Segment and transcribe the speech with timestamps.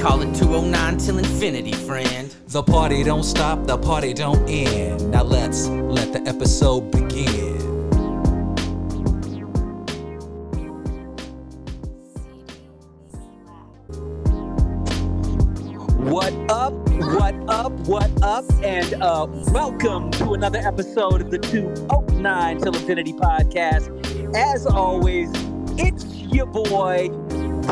[0.00, 2.34] call it 209 till infinity, friend.
[2.48, 5.10] The party don't stop, the party don't end.
[5.10, 7.52] Now let's let the episode begin.
[16.12, 16.72] What up?
[16.74, 17.72] What up?
[17.86, 18.44] What up?
[18.62, 24.36] And uh, welcome to another episode of the 209 Till Infinity podcast.
[24.36, 25.30] As always,
[25.78, 27.08] it's your boy,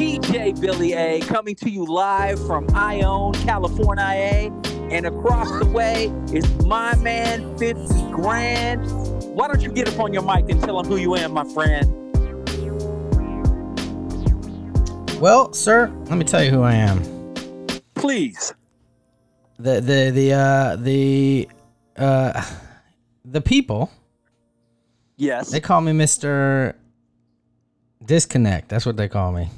[0.00, 4.50] DJ Billy A, coming to you live from Ione, California.
[4.90, 8.80] And across the way is my man, 50 Grand.
[9.36, 11.44] Why don't you get up on your mic and tell him who you am, my
[11.52, 11.86] friend?
[15.20, 17.02] Well, sir, let me tell you who I am.
[17.94, 18.54] Please.
[19.58, 21.48] The the the uh the
[21.98, 22.42] uh
[23.26, 23.90] the people
[25.18, 25.50] Yes.
[25.50, 26.74] they call me Mister
[28.02, 28.70] Disconnect.
[28.70, 29.50] That's what they call me.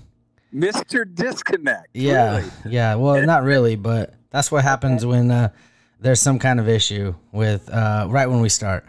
[0.55, 1.05] Mr.
[1.13, 1.89] Disconnect.
[1.95, 2.51] Yeah, Really?
[2.69, 2.95] yeah.
[2.97, 5.49] Well, not really, but that's what happens when uh,
[6.01, 8.85] there's some kind of issue with uh, right when we start.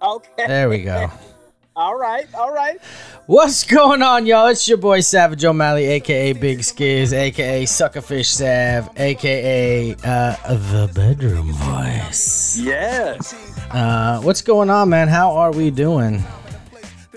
[0.00, 0.46] Okay.
[0.46, 1.10] There we go.
[1.76, 2.26] All right.
[2.34, 2.78] All right.
[3.26, 4.48] What's going on, y'all?
[4.48, 11.50] It's your boy Savage O'Malley, aka Big Skiz, aka Suckerfish Sav, aka uh, the Bedroom
[11.52, 12.58] Voice.
[12.58, 13.32] Yes.
[13.70, 15.08] Uh, what's going on, man?
[15.08, 16.22] How are we doing?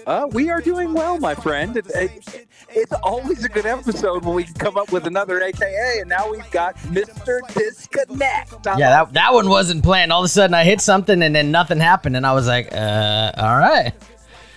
[0.05, 1.75] Uh, we are doing well, my friend.
[1.77, 5.99] It- it- it's always a good episode when we can come up with another AKA,
[5.99, 7.39] and now we've got Mr.
[7.53, 8.53] Disconnect.
[8.65, 10.11] Yeah, that, that one wasn't planned.
[10.11, 12.71] All of a sudden, I hit something and then nothing happened, and I was like,
[12.71, 13.93] uh, all right.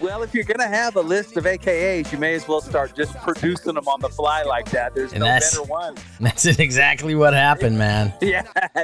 [0.01, 3.15] Well, if you're gonna have a list of AKAs, you may as well start just
[3.17, 4.95] producing them on the fly like that.
[4.95, 5.97] There's And no better one.
[6.21, 8.13] That's exactly what happened, man.
[8.21, 8.43] Yeah,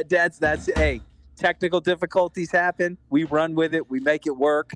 [0.09, 1.03] that's that's hey.
[1.37, 2.97] Technical difficulties happen.
[3.11, 3.91] We run with it.
[3.91, 4.73] We make it work,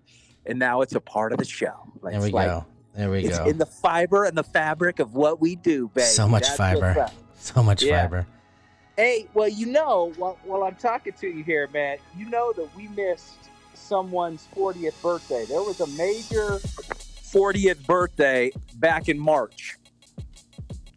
[0.48, 1.74] and now it's a part of the show.
[2.02, 2.64] There we like- go.
[2.94, 3.44] There we It's go.
[3.44, 6.06] in the fiber and the fabric of what we do, baby.
[6.06, 7.06] So much That's fiber.
[7.36, 8.02] So much Yeah.
[8.02, 8.26] fiber.
[8.96, 12.74] Hey, well, you know, while, while I'm talking to you here, man, you know that
[12.74, 13.34] we missed
[13.74, 15.44] someone's 40th birthday.
[15.44, 16.58] There was a major
[17.22, 19.76] 40th birthday back in March.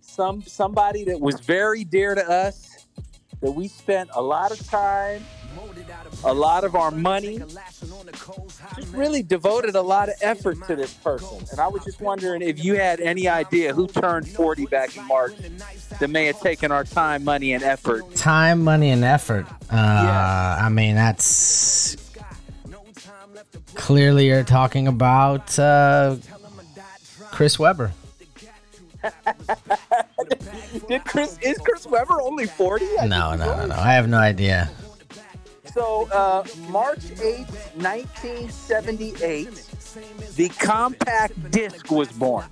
[0.01, 2.85] some somebody that was very dear to us,
[3.41, 5.23] that we spent a lot of time,
[6.23, 11.45] a lot of our money, just really devoted a lot of effort to this person.
[11.51, 15.07] And I was just wondering if you had any idea who turned 40 back in
[15.07, 15.33] March
[15.99, 18.15] that may have taken our time, money, and effort.
[18.15, 19.47] Time, money, and effort.
[19.71, 21.95] Uh, I mean, that's
[23.75, 26.17] clearly you're talking about uh,
[27.31, 27.91] Chris Webber.
[30.87, 32.85] Did Chris is Chris Webber only 40?
[32.99, 33.75] I No, no, no, no.
[33.75, 34.69] I have no idea.
[35.73, 39.49] So, uh, March 8th, 1978,
[40.35, 42.45] The compact disc was born.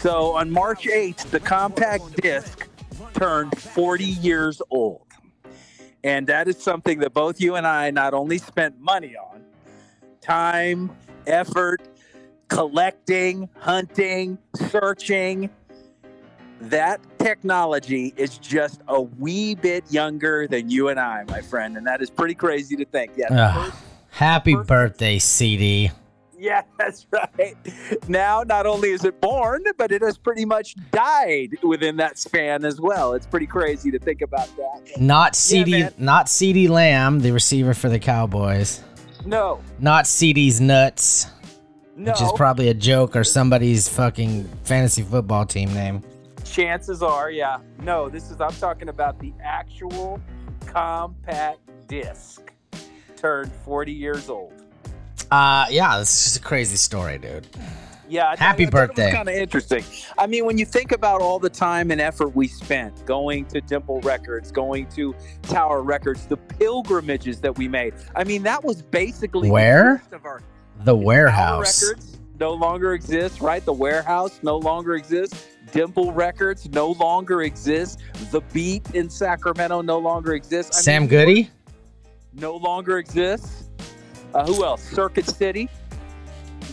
[0.00, 2.68] So on March 8th, the compact disc
[3.14, 5.06] turned 40 years old.
[6.02, 9.42] And that is something that both you and I not only spent money on,
[10.20, 10.90] time,
[11.26, 11.80] effort,
[12.48, 14.38] collecting, hunting,
[14.70, 15.50] searching.
[16.60, 21.76] That technology is just a wee bit younger than you and I, my friend.
[21.76, 23.12] And that is pretty crazy to think.
[23.16, 23.26] Yeah.
[23.30, 23.64] Ugh.
[23.70, 25.90] first- Happy First- birthday, CD.
[26.38, 27.56] Yeah, that's right.
[28.08, 32.64] Now, not only is it born, but it has pretty much died within that span
[32.64, 33.14] as well.
[33.14, 35.00] It's pretty crazy to think about that.
[35.00, 35.94] Not CD, man.
[35.98, 38.82] not CeeDee Lamb, the receiver for the Cowboys.
[39.24, 41.28] No, Not CD's nuts.
[41.96, 46.02] No, which is probably a joke or somebody's fucking fantasy football team name.
[46.54, 47.58] Chances are, yeah.
[47.82, 50.20] No, this is I'm talking about the actual
[50.66, 51.58] compact
[51.88, 52.52] disc
[53.16, 54.52] turned 40 years old.
[55.30, 57.46] Uh, yeah, this is just a crazy story, dude.
[58.08, 59.10] Yeah, Happy I birthday.
[59.10, 59.82] Kind of interesting.
[60.18, 63.60] I mean, when you think about all the time and effort we spent going to
[63.60, 67.94] Dimple Records, going to Tower Records, the pilgrimages that we made.
[68.14, 70.02] I mean, that was basically Where?
[70.12, 70.42] of our
[70.84, 71.82] The Tower warehouse.
[71.82, 73.64] Records no longer exists, right?
[73.64, 75.53] The warehouse no longer exists.
[75.74, 78.00] Dimple Records no longer exists.
[78.30, 80.78] The Beat in Sacramento no longer exists.
[80.78, 81.50] I Sam mean, Goody.
[82.32, 83.70] no longer exists.
[84.32, 84.82] Uh, who else?
[84.82, 85.68] Circuit City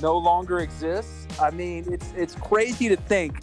[0.04, 1.28] no longer exists.
[1.42, 3.40] I mean, it's it's crazy to think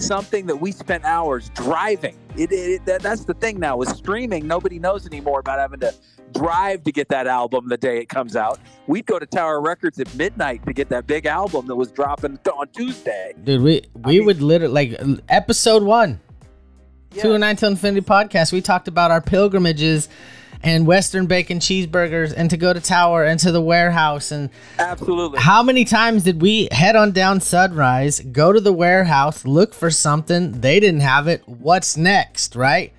[0.00, 2.16] something that we spent hours driving.
[2.36, 4.46] It, it that, that's the thing now with streaming.
[4.46, 5.94] Nobody knows anymore about having to
[6.34, 8.58] drive to get that album the day it comes out.
[8.86, 12.38] We'd go to Tower Records at midnight to get that big album that was dropping
[12.52, 13.32] on Tuesday.
[13.42, 16.20] Dude, we we mean- would literally like episode one,
[17.12, 17.22] Yeah.
[17.22, 18.52] two and nine till infinity podcast.
[18.52, 20.08] We talked about our pilgrimages
[20.62, 25.40] and Western bacon cheeseburgers, and to go to Tower and to the warehouse, and Absolutely.
[25.40, 29.90] how many times did we head on down Sunrise, go to the warehouse, look for
[29.90, 31.42] something, they didn't have it.
[31.46, 32.92] What's next, right?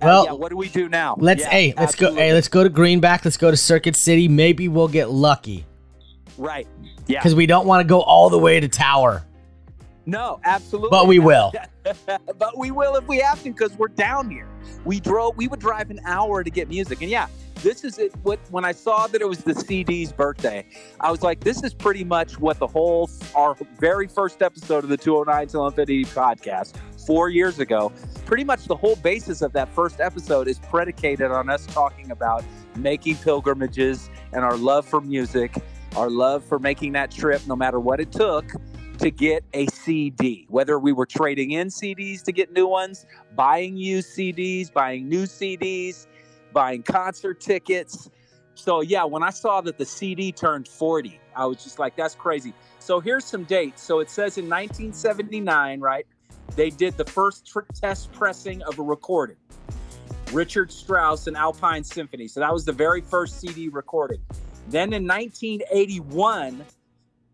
[0.00, 1.14] Oh, well, yeah, what do we do now?
[1.18, 2.06] let's Yeah, hey, let's go.
[2.06, 2.22] absolutely.
[2.22, 3.24] Hey, let's go to Greenback.
[3.24, 4.26] Let's go to Circuit City.
[4.26, 5.64] Maybe we'll get lucky
[6.36, 6.66] right.
[7.06, 7.20] Yeah.
[7.20, 9.24] because we don't want to go all the way to Tower,
[10.06, 10.90] No, absolutely.
[10.90, 11.52] but we will.
[12.38, 14.48] but we will if we have to because we're down here.
[14.84, 15.36] We drove.
[15.36, 17.28] We would drive an hour to get music, and yeah,
[17.62, 18.12] this is it.
[18.22, 20.66] What when I saw that it was the CD's birthday,
[21.00, 24.90] I was like, this is pretty much what the whole our very first episode of
[24.90, 26.76] the 209 Till Infinity podcast
[27.06, 27.92] four years ago.
[28.24, 32.44] Pretty much the whole basis of that first episode is predicated on us talking about
[32.76, 35.56] making pilgrimages and our love for music,
[35.96, 38.52] our love for making that trip, no matter what it took
[38.98, 43.76] to get a CD, whether we were trading in CDs to get new ones, buying
[43.76, 46.06] used CDs, buying new CDs,
[46.52, 48.10] buying concert tickets.
[48.54, 52.14] So, yeah, when I saw that the CD turned 40, I was just like, that's
[52.14, 52.52] crazy.
[52.78, 53.82] So, here's some dates.
[53.82, 56.06] So, it says in 1979, right,
[56.54, 59.36] they did the first tr- test pressing of a recording.
[60.32, 62.28] Richard Strauss and Alpine Symphony.
[62.28, 64.20] So, that was the very first CD recording.
[64.68, 66.64] Then in 1981,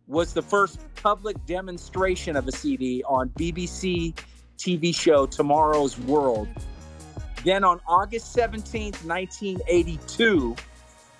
[0.08, 4.18] was the first public demonstration of a CD on BBC
[4.56, 6.48] TV show Tomorrow's World.
[7.44, 10.56] Then on August 17th, 1982,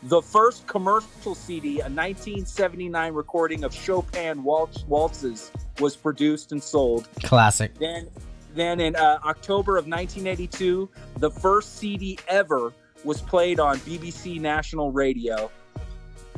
[0.04, 7.08] the first commercial CD, a 1979 recording of Chopin waltz, waltzes, was produced and sold.
[7.22, 7.72] Classic.
[7.78, 8.08] Then,
[8.54, 10.88] then in uh, October of 1982,
[11.18, 12.72] the first CD ever
[13.04, 15.50] was played on BBC National Radio.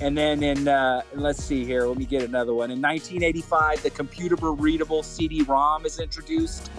[0.00, 2.70] And then in, uh, let's see here, let me get another one.
[2.70, 6.70] In 1985, the computer readable CD-ROM is introduced.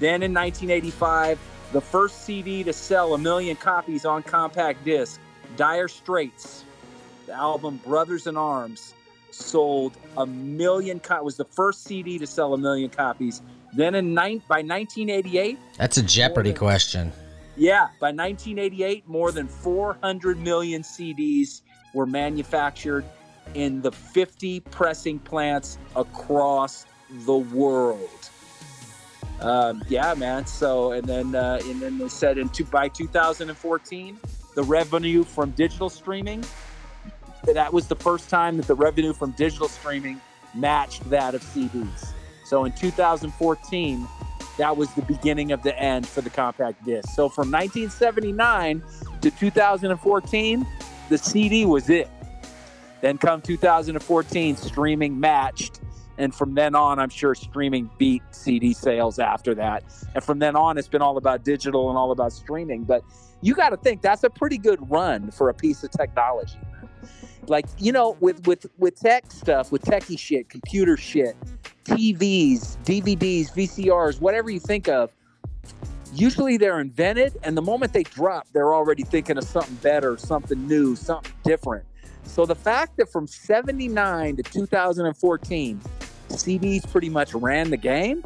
[0.00, 1.38] Then in 1985,
[1.72, 5.20] the first CD to sell a million copies on compact disc,
[5.56, 6.64] Dire Straits,
[7.26, 8.94] the album Brothers in Arms,
[9.30, 11.00] sold a million.
[11.00, 13.42] Co- was the first CD to sell a million copies.
[13.74, 17.12] Then in nine, by 1988, That's a Jeopardy than- question.
[17.56, 21.60] yeah, by 1988, more than 400 million CDs
[21.94, 23.04] were manufactured
[23.54, 26.86] in the 50 pressing plants across
[27.24, 28.30] the world.
[29.40, 30.46] Um, yeah, man.
[30.46, 34.18] So, and then, uh, and then they said in two, by 2014,
[34.54, 36.44] the revenue from digital streaming,
[37.44, 40.20] that was the first time that the revenue from digital streaming
[40.54, 42.12] matched that of CDs.
[42.44, 44.06] So in 2014,
[44.56, 47.08] that was the beginning of the end for the compact disc.
[47.10, 48.82] So from 1979
[49.20, 50.66] to 2014,
[51.08, 52.08] the CD was it.
[53.00, 55.80] Then come 2014, streaming matched.
[56.16, 59.82] And from then on, I'm sure streaming beat CD sales after that.
[60.14, 62.84] And from then on, it's been all about digital and all about streaming.
[62.84, 63.02] But
[63.42, 66.58] you got to think that's a pretty good run for a piece of technology.
[67.46, 71.36] Like, you know, with, with, with tech stuff, with techie shit, computer shit,
[71.84, 75.10] TVs, DVDs, VCRs, whatever you think of,
[76.14, 80.66] usually they're invented, and the moment they drop, they're already thinking of something better, something
[80.66, 81.84] new, something different.
[82.24, 85.80] So the fact that from 79 to 2014,
[86.28, 88.22] CDs pretty much ran the game,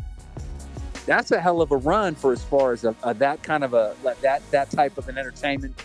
[1.06, 3.72] that's a hell of a run for as far as a, a, that kind of
[3.74, 5.82] a that that type of an entertainment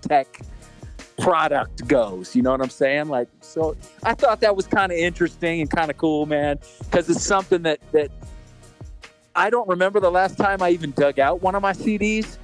[0.00, 0.40] tech
[1.18, 2.34] product goes.
[2.34, 3.08] You know what I'm saying?
[3.08, 7.08] Like, so I thought that was kind of interesting and kind of cool, man, because
[7.10, 8.10] it's something that that
[9.34, 12.36] I don't remember the last time I even dug out one of my CDs,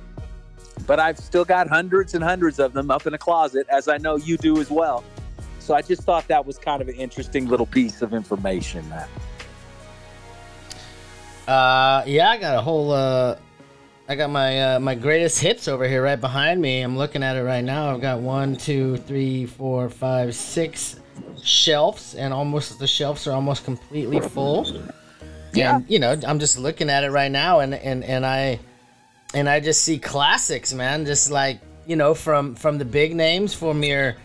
[0.86, 3.98] but I've still got hundreds and hundreds of them up in a closet, as I
[3.98, 5.04] know you do as well.
[5.58, 8.90] So I just thought that was kind of an interesting little piece of information.
[11.46, 12.92] Uh, yeah, I got a whole.
[12.92, 13.36] Uh,
[14.08, 16.80] I got my uh, my greatest hits over here right behind me.
[16.80, 17.92] I'm looking at it right now.
[17.92, 21.00] I've got one, two, three, four, five, six
[21.42, 24.66] shelves, and almost the shelves are almost completely full.
[25.52, 25.76] Yeah.
[25.76, 28.58] And you know, I'm just looking at it right now, and and and I
[29.34, 31.04] and I just see classics, man.
[31.06, 34.16] Just like you know, from from the big names, from your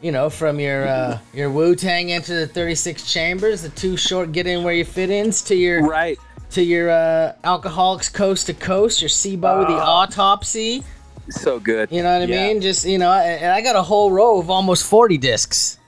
[0.00, 4.30] you know, from your uh, your Wu Tang into the 36 chambers, the Too Short
[4.32, 6.16] Get In Where You Fit Ins, to your right.
[6.50, 10.84] to your uh, Alkaholiks Coast to Coast, your SIBO, the Autopsy.
[11.30, 11.90] So good.
[11.90, 12.46] You know what I Yeah.
[12.48, 12.60] mean?
[12.62, 15.78] Just you know, and and I got a whole row of almost 40 discs.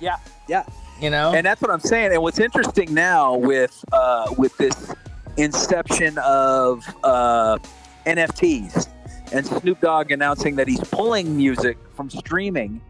[0.00, 0.16] Yeah.
[0.48, 0.64] Yeah.
[1.00, 2.12] You know, And that's what I'm saying.
[2.12, 4.94] And what's interesting now with uh, with this
[5.36, 7.58] inception of uh,
[8.06, 8.88] NFTs
[9.32, 12.80] and Snoop Dogg announcing that he's pulling music from streaming,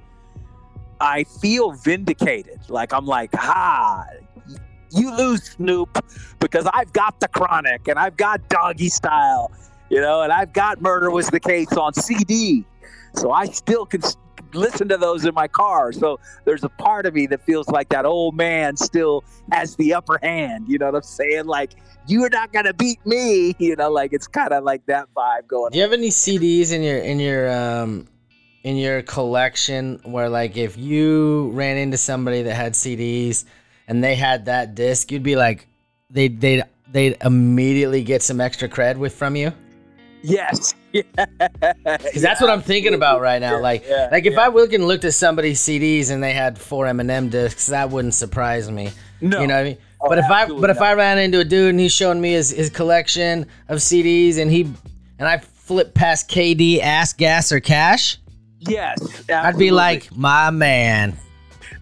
[1.01, 2.61] I feel vindicated.
[2.69, 4.07] Like I'm like, ha,
[4.93, 5.99] you lose Snoop
[6.39, 9.51] because I've got the Chronic and I've got Doggy Style,
[9.91, 12.65] you know, and I've got Murder Was the Case on CD,
[13.15, 14.03] so I still can
[14.57, 15.93] listen to those in my car.
[15.93, 19.95] So there's a part of me that feels like that old man still has the
[19.95, 20.67] upper hand.
[20.69, 21.47] You know what I'm saying?
[21.47, 21.73] Like
[22.07, 23.55] you're not gonna beat me.
[23.67, 25.73] You know, like it's kind of like that vibe going.
[25.73, 28.07] do you have any CDs in your in your um
[28.63, 33.45] in your collection where like if you ran into somebody that had CDs
[33.89, 35.67] and they had that disc, you'd be like,
[36.11, 39.53] they they they'd immediately get some extra cred with from you?
[40.33, 40.75] Yes.
[40.93, 43.61] Because that's what I'm thinking about right now.
[43.61, 44.41] Like, Yeah, like if yeah.
[44.41, 48.15] I look and looked at somebody's CDs and they had four Eminem discs, that wouldn't
[48.15, 48.91] surprise me.
[49.21, 49.41] No.
[49.41, 49.79] You know what I mean?
[50.01, 50.81] Oh, but if I absolutely but if.
[50.83, 54.51] I ran into a dude and he's showing me his, his collection of CDs and
[54.51, 54.63] he
[55.19, 58.19] and I flip past K-Dee, Ass, Gas, or Cash,
[58.59, 58.99] Yes.
[59.31, 61.17] I'd be like, my man.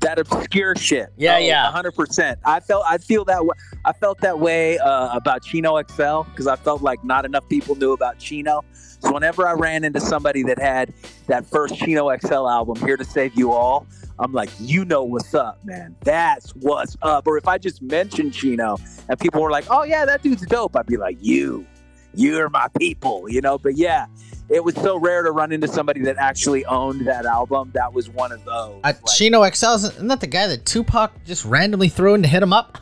[0.05, 1.09] That obscure shit.
[1.17, 1.71] Yeah, Oh, yeah.
[1.71, 2.39] hundred percent.
[2.45, 3.55] I felt I feel that way.
[3.85, 7.75] I felt that way uh, about Chino XL because I felt like not enough people
[7.75, 8.63] knew about Chino.
[8.73, 10.95] So whenever I ran into somebody that had
[11.27, 13.87] that first Chino XL album, "Here to Save You All,"
[14.19, 15.95] I'm like, you know what's up, man.
[16.05, 17.27] That's what's up.
[17.27, 20.77] Or if I just mentioned Chino and people were like, oh yeah, that dude's dope,
[20.77, 21.67] I'd be like, you,
[22.15, 23.59] you're my people, you know.
[23.59, 24.07] But yeah.
[24.51, 27.71] It was so rare to run into somebody that actually owned that album.
[27.75, 28.81] That was one of those.
[28.85, 32.29] Uh, like- Chino XL isn't that the guy that Tupac just randomly threw in to
[32.29, 32.79] hit him up?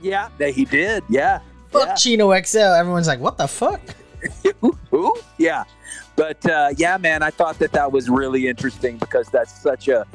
[0.00, 1.04] Yeah, that he did.
[1.08, 1.40] Yeah.
[1.70, 1.94] Fuck yeah.
[1.94, 2.58] Chino XL.
[2.58, 3.80] Everyone's like, what the fuck?
[4.90, 5.16] Who?
[5.38, 5.64] Yeah.
[6.16, 10.06] But uh, yeah, man, I thought that that was really interesting because that's such a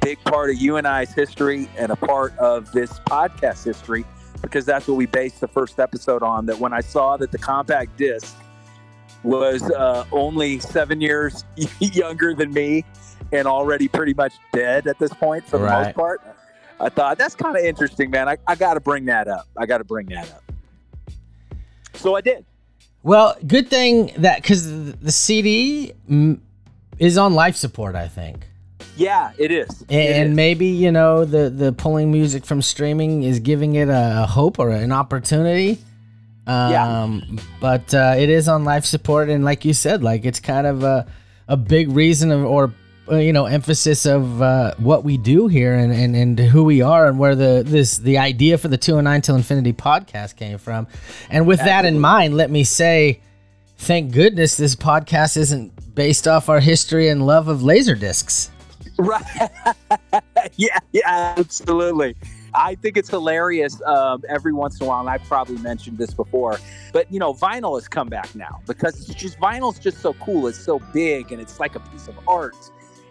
[0.00, 4.04] big part of you and I's history and a part of this podcast history
[4.42, 6.46] because that's what we based the first episode on.
[6.46, 8.36] That when I saw that the compact disc
[9.24, 11.44] was uh, only seven years
[11.80, 12.84] younger than me
[13.32, 15.86] and already pretty much dead at this point for the Right.
[15.86, 16.20] most part,
[16.80, 18.28] I thought that's kind of interesting, man.
[18.28, 19.46] I, I got to bring that up.
[19.56, 20.42] I got to bring that up.
[21.94, 22.44] So I did.
[23.02, 25.92] Well, good thing that because the CD
[26.98, 28.46] is on life support, I think.
[28.96, 29.82] Yeah, it is.
[29.82, 30.36] It and is.
[30.36, 34.58] maybe you know the the pulling music from streaming is giving it a, a hope
[34.58, 35.78] or an opportunity
[36.48, 37.02] Yeah.
[37.02, 40.66] um but uh, it is on life support and like you said like it's kind
[40.66, 41.06] of a,
[41.46, 42.72] a big reason of, or
[43.10, 46.80] uh, you know emphasis of uh, what we do here and, and and who we
[46.82, 50.86] are and where the this the idea for the 209 till infinity podcast came from
[51.30, 53.20] and with that in mind let me say
[53.78, 58.50] thank goodness this podcast isn't based off our history and love of laser discs
[58.98, 59.22] Right.
[60.56, 62.16] yeah, yeah, absolutely.
[62.58, 66.12] I think it's hilarious um, every once in a while, and I've probably mentioned this
[66.12, 66.58] before,
[66.92, 70.48] but you know, vinyl has come back now because it's just vinyl's just so cool.
[70.48, 72.56] It's so big and it's like a piece of art,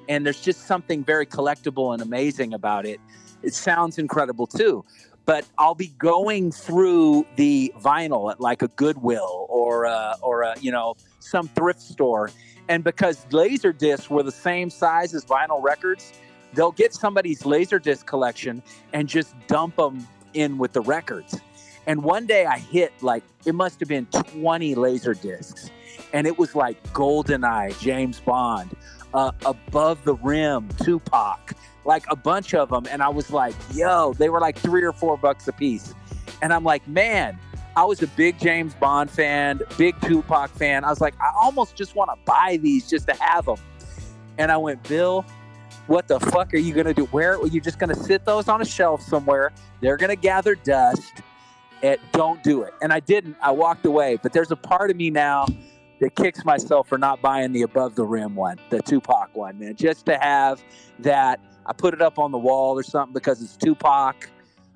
[0.09, 2.99] and there's just something very collectible and amazing about it.
[3.41, 4.83] It sounds incredible too.
[5.25, 10.55] But I'll be going through the vinyl at like a Goodwill or a, or a,
[10.59, 12.31] you know some thrift store,
[12.67, 16.11] and because laser discs were the same size as vinyl records,
[16.57, 21.39] they'll get somebody's laser disc collection and just dump them in with the records.
[21.85, 25.69] And one day I hit like it must have been 20 laser discs,
[26.11, 28.75] and it was like GoldenEye, James Bond,
[29.13, 31.53] uh, Above the Rim, Tupac,
[31.85, 32.85] like a bunch of them.
[32.89, 35.93] And I was like, yo, they were like three or four bucks a piece.
[36.41, 37.39] And I'm like, man,
[37.77, 40.83] I was a big James Bond fan, big Tupac fan.
[40.83, 43.57] I was like, I almost just want to buy these just to have them.
[44.37, 45.25] And I went, Bill,
[45.87, 47.05] what the fuck are you gonna do?
[47.05, 49.51] Where are you just gonna sit those on a shelf somewhere?
[49.81, 51.21] They're gonna gather dust.
[51.83, 52.73] And don't do it.
[52.81, 53.37] And I didn't.
[53.41, 54.17] I walked away.
[54.21, 55.45] But there's a part of me now
[55.99, 59.75] that kicks myself for not buying the above the rim one, the Tupac one, man.
[59.75, 60.61] Just to have
[60.99, 61.39] that.
[61.65, 64.29] I put it up on the wall or something because it's Tupac.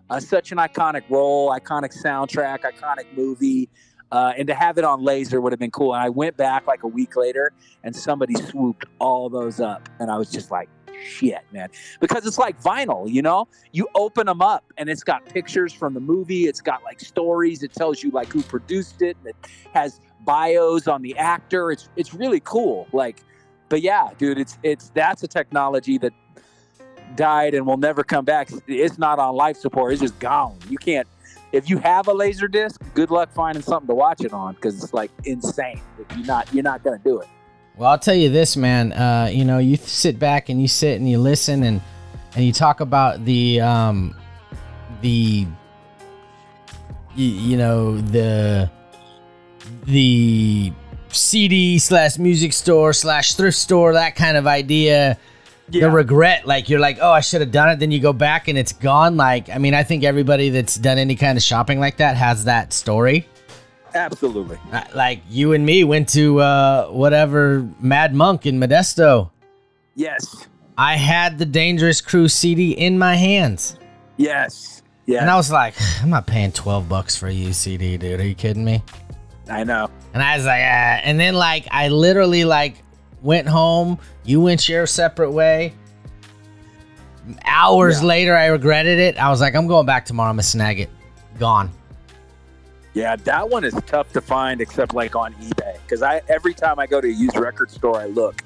[0.10, 3.70] Uh, such an iconic role, iconic soundtrack, iconic movie.
[4.12, 5.94] Uh, and to have it on laser would have been cool.
[5.94, 7.54] And I went back like a week later
[7.84, 9.88] and somebody swooped all those up.
[10.00, 10.68] And I was just like,
[11.02, 11.70] shit, man.
[12.00, 13.48] Because it's like vinyl, you know?
[13.72, 17.64] You open them up and it's got pictures from the movie, it's got like stories,
[17.64, 19.36] it tells you like who produced it, and it
[19.74, 21.72] has bios on the actor.
[21.72, 22.88] It's it's really cool.
[22.94, 23.24] Like,
[23.70, 26.14] but yeah, dude, it's it's that's a technology that
[27.16, 28.50] died and will never come back.
[28.68, 29.94] It's not on life support.
[29.94, 30.58] It's just gone.
[30.70, 31.08] You can't.
[31.52, 34.82] If you have a laser disc, good luck finding something to watch it on because
[34.82, 35.82] it's like insane.
[36.00, 37.28] If You're not you're not gonna do it.
[37.78, 38.92] Well, I'll tell you this, man.
[38.92, 41.82] Uh, you know, you sit back and you sit and you listen and
[42.36, 44.16] and you talk about the um
[45.02, 45.48] the
[47.16, 48.70] you, you know the
[49.86, 50.72] the
[51.10, 55.18] CD slash music store slash thrift store that kind of idea.
[55.70, 57.80] The regret, like you're like, oh, I should have done it.
[57.80, 59.16] Then you go back and it's gone.
[59.16, 62.44] Like, I mean, I think everybody that's done any kind of shopping like that has
[62.44, 63.30] that story.
[63.94, 64.58] Absolutely.
[64.96, 69.30] Like you and me went to uh, whatever Mad Monk in Modesto.
[69.96, 70.48] Yes.
[70.78, 73.78] I had the Dangerous Crew CD in my hands,
[74.18, 74.82] Yes.
[75.06, 75.22] Yeah.
[75.22, 78.20] and I was like, I'm not paying twelve bucks for a UCD, dude.
[78.20, 78.82] Are you kidding me?
[79.50, 79.90] I know.
[80.14, 81.02] And I was like, ah.
[81.04, 82.82] and then like I literally like
[83.22, 84.00] went home.
[84.24, 85.74] You went your separate way.
[87.46, 88.08] Hours Yeah.
[88.08, 89.18] later, I regretted it.
[89.18, 90.30] I was like, I'm going back tomorrow.
[90.30, 90.90] I'm gonna snag it.
[91.40, 91.70] Gone.
[92.94, 96.78] Yeah, that one is tough to find except like on eBay because I every time
[96.78, 98.42] I go to a used record store I look,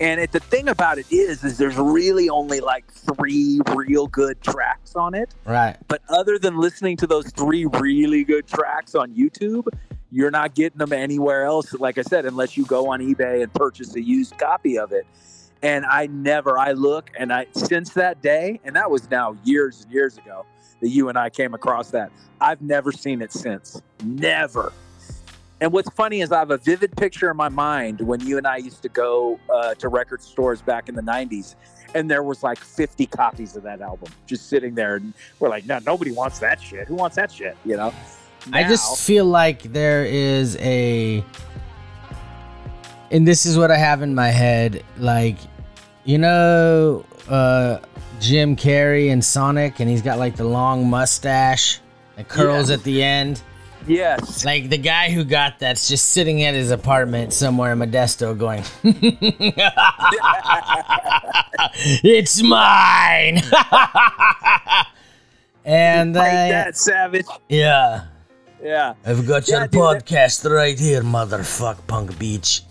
[0.00, 4.40] and it, the thing about it is is there's really only like three real good
[4.42, 5.34] tracks on it.
[5.44, 5.76] Right.
[5.88, 9.66] But other than listening to those three really good tracks on YouTube,
[10.12, 11.74] you're not getting them anywhere else.
[11.74, 15.06] Like I said, unless you go on eBay and purchase a used copy of it.
[15.62, 19.82] And I never, I look and I, since that day, and that was now years
[19.82, 20.46] and years ago
[20.80, 22.10] that you and I came across that,
[22.40, 23.82] I've never seen it since.
[24.04, 24.72] Never.
[25.60, 28.46] And what's funny is I have a vivid picture in my mind when you and
[28.46, 31.54] I used to go uh, to record stores back in the 90s.
[31.94, 34.96] And there was like 50 copies of that album just sitting there.
[34.96, 36.88] And we're like, no, nobody wants that shit.
[36.88, 37.56] Who wants that shit?
[37.64, 37.92] You know?
[38.52, 41.24] I just feel like there is a
[43.10, 45.36] and this is what I have in my head like
[46.04, 47.78] you know uh
[48.20, 51.80] Jim Carrey and Sonic and he's got like the long mustache
[52.16, 52.78] and curls Yes.
[52.78, 53.42] at the end
[53.86, 54.44] yes.
[54.44, 58.62] like the guy who got that's just sitting at his apartment somewhere in Modesto going
[62.04, 63.38] it's mine
[65.64, 67.26] and uh, that, Savage.
[67.48, 68.04] yeah
[68.62, 68.94] Yeah.
[69.06, 72.62] I've got Yeah, your dude, that- podcast right here, motherfuck punk beach.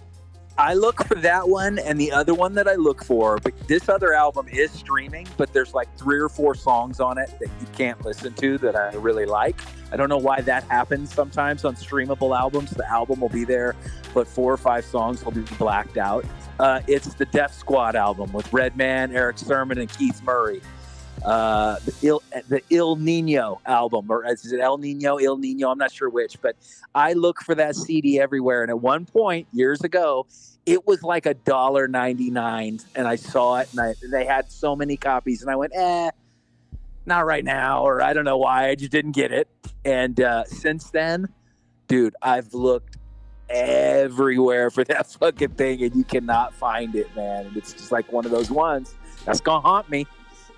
[0.59, 3.87] I look for that one and the other one that I look for, but this
[3.87, 7.67] other album is streaming, but there's like three or four songs on it that you
[7.77, 9.57] can't listen to that I really like.
[9.93, 12.71] I don't know why that happens sometimes on streamable albums.
[12.71, 13.73] The album will be there,
[14.13, 16.25] but four or five songs will be blacked out.
[16.59, 20.61] Uh, it's the Def Squad album with Redman, Erick Sermon, and Keith Murray.
[21.23, 25.69] Uh, the Il the Il Nino album, or is it El Nino, Il Nino?
[25.69, 26.55] I'm not sure which, but
[26.95, 28.61] I look for that CD everywhere.
[28.61, 30.27] And at one point, years ago,
[30.65, 34.51] it was like a dollar ninety nine, and I saw it, and I, they had
[34.51, 36.11] so many copies, and I went, eh,
[37.05, 39.47] not right now, or I don't know why, I just didn't get it.
[39.83, 41.27] And uh, since then,
[41.87, 42.97] dude, I've looked
[43.49, 47.47] everywhere for that fucking thing, and you cannot find it, man.
[47.47, 50.07] And it's just like one of those ones that's gonna haunt me.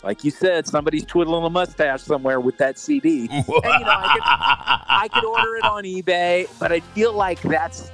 [0.04, 3.28] Like you said, somebody's twiddling a mustache somewhere with that CD.
[3.32, 7.92] And, you know, I I could order it on eBay, but I feel like that's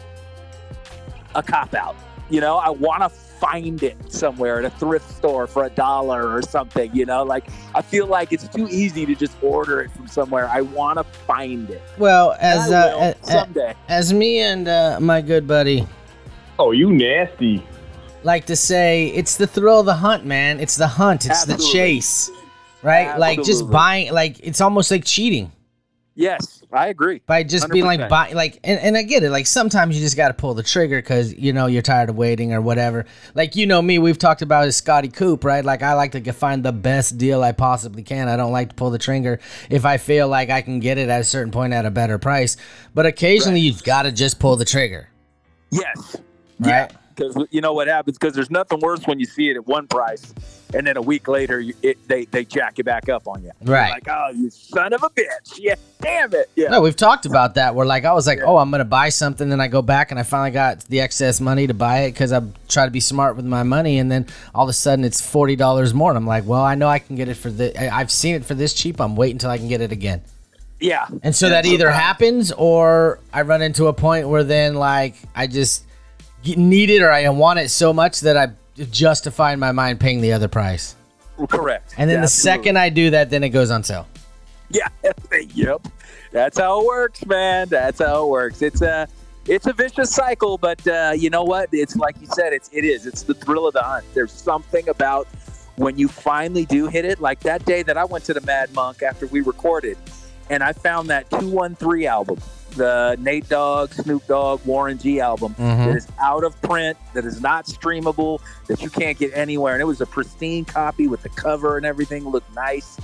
[1.35, 1.95] a cop out.
[2.29, 6.33] You know, I want to find it somewhere at a thrift store for a dollar
[6.33, 6.93] or something.
[6.95, 10.47] You know, like I feel like it's too easy to just order it from somewhere.
[10.49, 11.81] I want to find it.
[11.97, 13.73] well, as I uh, will a- a- someday.
[13.89, 15.85] as me and uh, my good buddy
[16.59, 17.63] Oh, you nasty.
[18.27, 20.59] Like to say, it's the thrill of the hunt, man.
[20.59, 21.25] It's the hunt.
[21.25, 22.29] It's the chase,
[22.83, 23.17] right?
[23.17, 25.51] Like just buying, like it's almost like cheating
[26.17, 27.21] yes, I agree.
[27.25, 28.09] by just being like 100%.
[28.09, 29.29] buy, like, and, and I get it.
[29.29, 32.17] Like sometimes you just got to pull the trigger because you know you're tired of
[32.17, 33.05] waiting or whatever.
[33.33, 35.63] Like you know me, we've talked about is Scotty Coop, right?
[35.63, 38.27] Like I like to find the best deal I possibly can.
[38.27, 41.07] I don't like to pull the trigger if I feel like I can get it
[41.07, 42.57] at a certain point at a better price.
[42.93, 45.09] But occasionally you've got to just pull the trigger,
[45.71, 46.17] Yes.
[46.59, 46.91] right?
[47.17, 48.17] Because you know what happens.
[48.17, 50.33] Because there's nothing worse when you see it at one price,
[50.73, 53.51] and then a week later you, it, they they jack it back up on you.
[53.63, 53.89] Right.
[53.91, 55.25] Like, oh, you son of a bitch!
[55.59, 56.49] Yeah, damn it!
[56.55, 56.69] Yeah.
[56.69, 57.73] No, we've talked about that.
[57.73, 60.19] Where like I was like, oh, I'm gonna buy something, then I go back and
[60.19, 63.35] I finally got the excess money to buy it because I try to be smart
[63.35, 66.27] with my money, and then all of a sudden it's forty dollars more, and I'm
[66.27, 67.75] like, well, I know I can get it for the.
[67.93, 69.01] I've seen it for this cheap.
[69.01, 70.21] I'm waiting until I can get it again.
[70.79, 71.07] yeah.
[71.23, 75.47] And so that either happens or I run into a point where then like I
[75.47, 75.83] just
[76.45, 78.49] need it or I want it so much that I
[78.91, 80.95] justify in my mind paying the other price.
[81.49, 81.93] Correct.
[81.97, 82.63] And then Yeah, the absolutely.
[82.63, 84.07] second I do that, then it goes on sale.
[84.69, 84.87] Yeah.
[85.53, 85.81] yep.
[86.31, 87.69] That's how it works, man.
[87.69, 88.61] That's how it works.
[88.61, 89.07] It's a
[89.45, 91.69] it's a vicious cycle, but uh, you know what?
[91.71, 92.51] It's like you said.
[92.53, 93.05] It's it is.
[93.05, 94.03] It's the thrill of the hunt.
[94.13, 95.25] There's something about
[95.77, 97.21] when you finally do hit it.
[97.21, 99.97] Like that day that I went to the Mad Monk after we recorded,
[100.49, 102.39] and I found that two one three album,
[102.75, 105.55] the Nate Dogg, Snoop Dogg, Warren G album.
[105.55, 105.85] Mhm.
[105.85, 109.81] that is out of print, that is not streamable, that you can't get anywhere, and
[109.81, 112.97] it was a pristine copy with the cover and everything looked nice.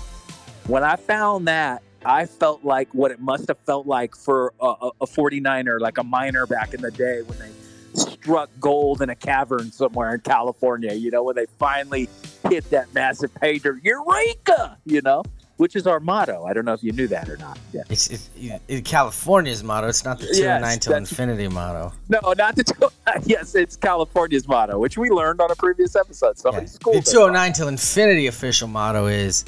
[0.68, 4.66] When I found that, I felt like what it must have felt like for a,
[4.66, 7.50] a, a 49er, like a miner back in the day when they
[7.94, 12.10] struck gold in a cavern somewhere in California, you know, when they finally
[12.50, 15.24] hit that massive dirt, Eureka, you know,
[15.58, 16.46] which is our motto.
[16.46, 17.58] I don't know if you knew that or not.
[17.72, 17.84] Yeah.
[17.90, 18.30] It's, it's,
[18.68, 19.88] it's California's motto.
[19.88, 21.94] It's not the Yes, 209 till infinity motto.
[22.10, 22.90] No, not the two.
[23.24, 26.38] yes, it's California's motto, which we learned on a previous episode.
[26.38, 26.92] Somebody Yeah.
[26.94, 27.14] The us on.
[27.14, 29.46] 209 till infinity official motto is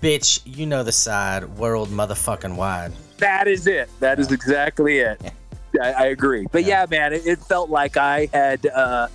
[0.00, 2.92] bitch, you know the side, world motherfucking wide.
[3.18, 3.88] That is it.
[4.00, 5.20] That is exactly it.
[5.82, 6.46] I, I agree.
[6.50, 9.08] But yeah, man, it, it felt like I had uh,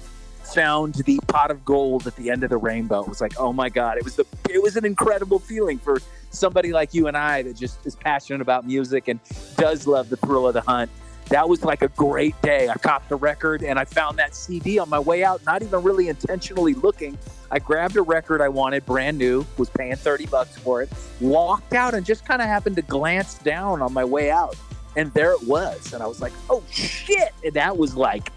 [0.53, 3.01] found the pot of gold at the end of the rainbow.
[3.01, 5.99] It was like, oh my god, it was the it was an incredible feeling for
[6.29, 9.19] somebody like you and I that just is passionate about music and
[9.57, 10.89] does love the thrill of the hunt.
[11.29, 12.67] That was like a great day.
[12.67, 15.81] I copped the record and I found that CD on my way out, not even
[15.81, 17.17] really intentionally looking.
[17.49, 20.89] I grabbed a record I wanted, brand new, was paying 30 bucks for it,
[21.21, 24.57] walked out and just kind of happened to glance down on my way out.
[24.97, 25.93] And there it was.
[25.93, 27.33] And I was like, oh shit.
[27.45, 28.31] And that was like,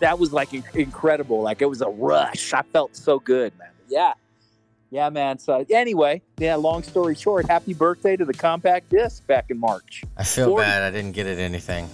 [0.00, 1.42] that was like incredible.
[1.42, 2.52] Like it was a rush.
[2.52, 3.70] I felt so good, man.
[3.88, 4.14] Yeah.
[4.90, 5.38] Yeah, man.
[5.38, 10.04] So anyway, yeah, long story short, happy birthday to the compact disc back in March.
[10.16, 10.64] I feel 40.
[10.64, 11.88] bad I didn't get it anything.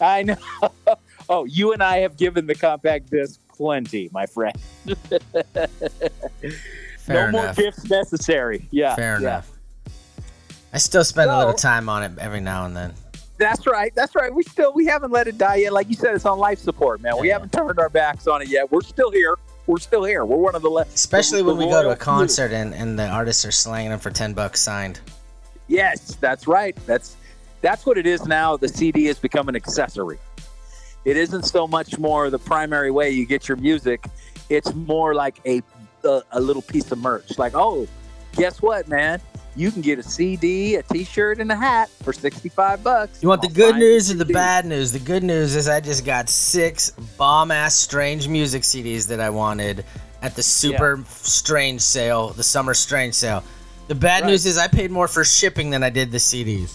[0.00, 0.36] I know.
[1.28, 4.56] oh, you and I have given the compact disc plenty, my friend.
[6.98, 7.56] Fair no enough.
[7.56, 8.66] more gifts necessary.
[8.70, 8.96] Yeah.
[8.96, 9.28] Fair yeah.
[9.28, 9.50] enough.
[10.72, 12.94] I still spend a little So- time on it every now and then.
[13.42, 13.92] That's right.
[13.96, 14.32] That's right.
[14.32, 15.72] We still we haven't let it die yet.
[15.72, 17.14] Like you said, it's on life support, man.
[17.18, 17.34] We Yeah.
[17.34, 18.70] haven't turned our backs on it yet.
[18.70, 19.34] We're still here.
[19.66, 20.24] We're still here.
[20.24, 22.72] We're one of the le- Especially the- when the we go to a concert and,
[22.72, 25.00] and the artists are slanging them for 10 bucks signed.
[25.66, 26.76] Yes, that's right.
[26.86, 27.16] That's
[27.62, 28.56] that's what it is now.
[28.56, 30.18] The CD has become an accessory.
[31.04, 34.04] It isn't so much more the primary way you get your music.
[34.50, 35.62] It's more like a
[36.04, 37.38] a, a little piece of merch.
[37.38, 37.88] Like, oh,
[38.36, 39.20] guess what, man?
[39.54, 43.22] You can get a CD, a T-shirt, and a hat for sixty-five bucks.
[43.22, 44.92] You want the good news or the bad news?
[44.92, 49.28] The good news is I just got six bomb ass strange music CDs that I
[49.28, 49.84] wanted
[50.22, 53.44] at the super strange sale, the summer strange sale.
[53.88, 54.30] The bad Right.
[54.30, 56.72] news is I paid more for shipping than I did the CDs.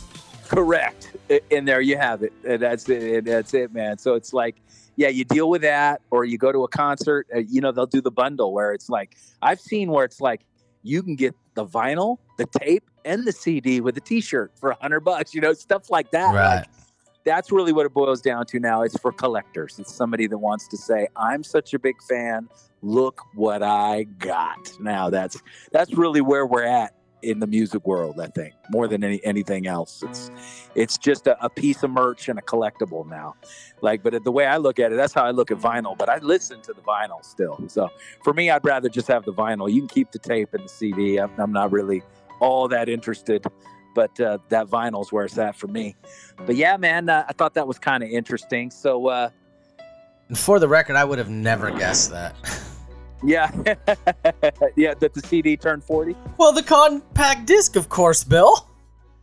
[0.48, 1.13] Correct.
[1.52, 2.32] And there you have it.
[2.48, 3.26] And that's it.
[3.26, 3.98] That's it, man.
[3.98, 4.56] So it's like,
[4.98, 7.28] yeah, you deal with that, or you go to a concert.
[7.36, 10.42] Uh, you know, they'll do the bundle where it's like I've seen where it's like
[10.84, 14.78] you can get the vinyl, the tape, and the CD with a T-shirt for a
[14.80, 15.34] hundred bucks.
[15.34, 16.34] You know, stuff like that.
[16.34, 16.58] Right.
[16.58, 16.67] Like,
[17.26, 18.84] that's really what it boils down to now.
[18.84, 19.80] It's for collectors.
[19.80, 22.48] It's somebody that wants to say, "I'm such a big fan.
[22.82, 25.41] Look what I got." Now that's
[25.74, 28.20] that's really where we're at in the music world.
[28.20, 30.04] I think more than any anything else.
[30.04, 30.32] It's
[30.76, 33.36] it's just a, a piece of merch and a collectible now.
[33.82, 35.98] Like, but the way I look at it, that's how I look at vinyl.
[35.98, 37.60] But I listen to the vinyl still.
[37.68, 37.90] So
[38.24, 39.72] for me, I'd rather just have the vinyl.
[39.72, 41.18] You can keep the tape and the CD.
[41.18, 42.04] I'm, I'm not really
[42.40, 43.46] all that interested,
[43.96, 45.96] but uh, that vinyl's where it's at for me.
[46.46, 48.70] But yeah, man, uh, I thought that was kind of interesting.
[48.70, 49.30] So uh,
[50.36, 52.36] for the record, I would have never guessed that.
[53.24, 53.52] yeah,
[54.76, 56.16] yeah, that the CD turned 40.
[56.38, 58.68] well, the compact disc, of course, Bill.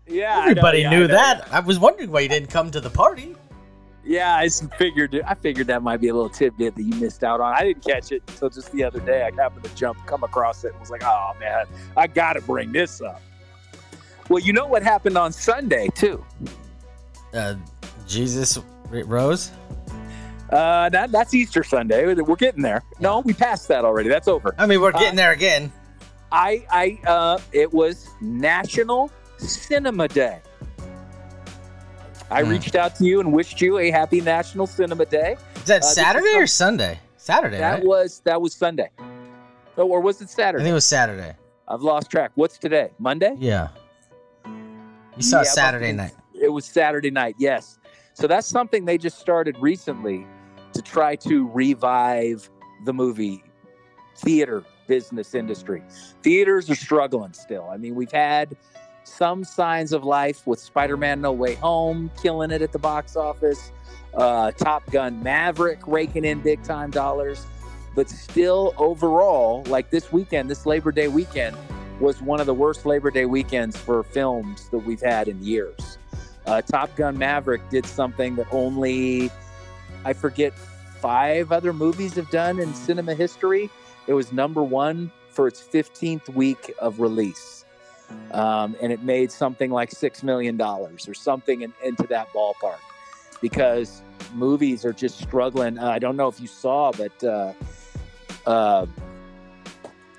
[0.07, 1.53] Yeah, I know, Everybody yeah, I knew know, that.
[1.53, 3.35] I was wondering why you didn't come to the party.
[4.07, 7.41] Yeah, I figured I figured that might be a little tidbit that you missed out
[7.41, 7.55] on.
[7.55, 9.23] I didn't catch it until just the other day.
[9.23, 11.65] I happened to jump, come across it, and was like, "Oh man,
[11.97, 13.23] I got to bring this up."
[14.29, 16.23] Well, you know what happened on Sunday too.
[17.33, 17.55] Uh,
[18.07, 18.59] Jesus
[18.91, 19.51] rose.
[20.51, 22.13] Uh, that, that's Easter Sunday.
[22.15, 22.83] We're getting there.
[23.01, 24.09] No, we passed that already.
[24.09, 24.55] That's over.
[24.59, 25.73] I mean, we're Uh, getting there again.
[26.31, 30.41] I, I, uh, it was National Cinema Day.
[32.31, 32.51] I Hmm.
[32.51, 35.37] reached out to you and wished you a happy National Cinema Day.
[35.57, 36.99] Is that Uh, Saturday or Sunday?
[37.17, 37.85] Saturday, That right?
[37.85, 38.91] was that was Sunday.
[39.77, 40.63] Oh, or was it Saturday?
[40.63, 41.35] I think it was Saturday.
[41.69, 42.33] I've lost track.
[42.35, 42.91] What's today?
[42.99, 43.35] Monday?
[43.39, 43.69] Yeah.
[45.17, 46.13] You saw Yeah, Saturday night.
[46.35, 47.79] It was Saturday night, yes.
[48.15, 50.27] So that's something they just started recently
[50.75, 52.51] to try to revive
[52.85, 53.43] the movie
[54.17, 55.83] theater business industry.
[56.23, 57.69] Theaters are struggling still.
[57.71, 58.57] I mean, we've had
[59.05, 63.17] some signs of life with Spider Man No Way Home killing it at the box
[63.17, 63.73] office,
[64.15, 67.47] uh, Top Gun Maverick raking in big time dollars.
[67.95, 71.57] But still, overall, like this weekend, this Labor Day weekend,
[72.01, 75.99] was one of the worst Labor Day weekends for films that we've had in years.
[76.47, 79.31] Uh, Top Gun Maverick did something that only,
[80.05, 80.53] I forget,
[81.01, 83.71] five other movies have done in cinema history.
[84.07, 87.65] It was number one for its 15th week of release.
[88.33, 92.79] Um, and it made something like $6 million or something in, into that ballpark
[93.41, 94.03] because
[94.35, 95.79] movies are just struggling.
[95.79, 97.53] Uh, I don't know if you saw, but uh,
[98.47, 98.87] uh,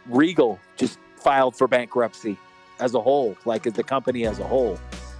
[0.07, 2.37] Regal just filed for bankruptcy
[2.79, 4.79] as a whole, like as the company as a whole.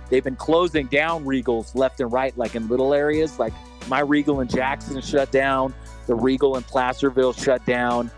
[0.10, 3.54] They've been closing down Regals left and right, like in little areas, like
[3.88, 5.74] my Regal in Jackson shut down,
[6.08, 8.12] the Regal in Placerville shut down.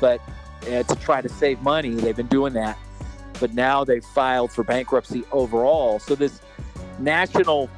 [0.00, 0.20] But
[0.62, 2.78] uh, to try to save money, they've been doing that.
[3.38, 5.98] But now they've filed for bankruptcy overall.
[5.98, 6.40] So this
[6.98, 7.70] national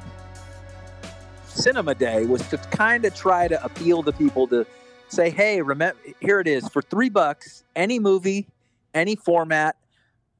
[1.47, 4.65] cinema day was to kind of try to appeal to people to
[5.07, 8.47] say, hey, remember, here it is for three bucks, any movie,
[8.93, 9.77] any format,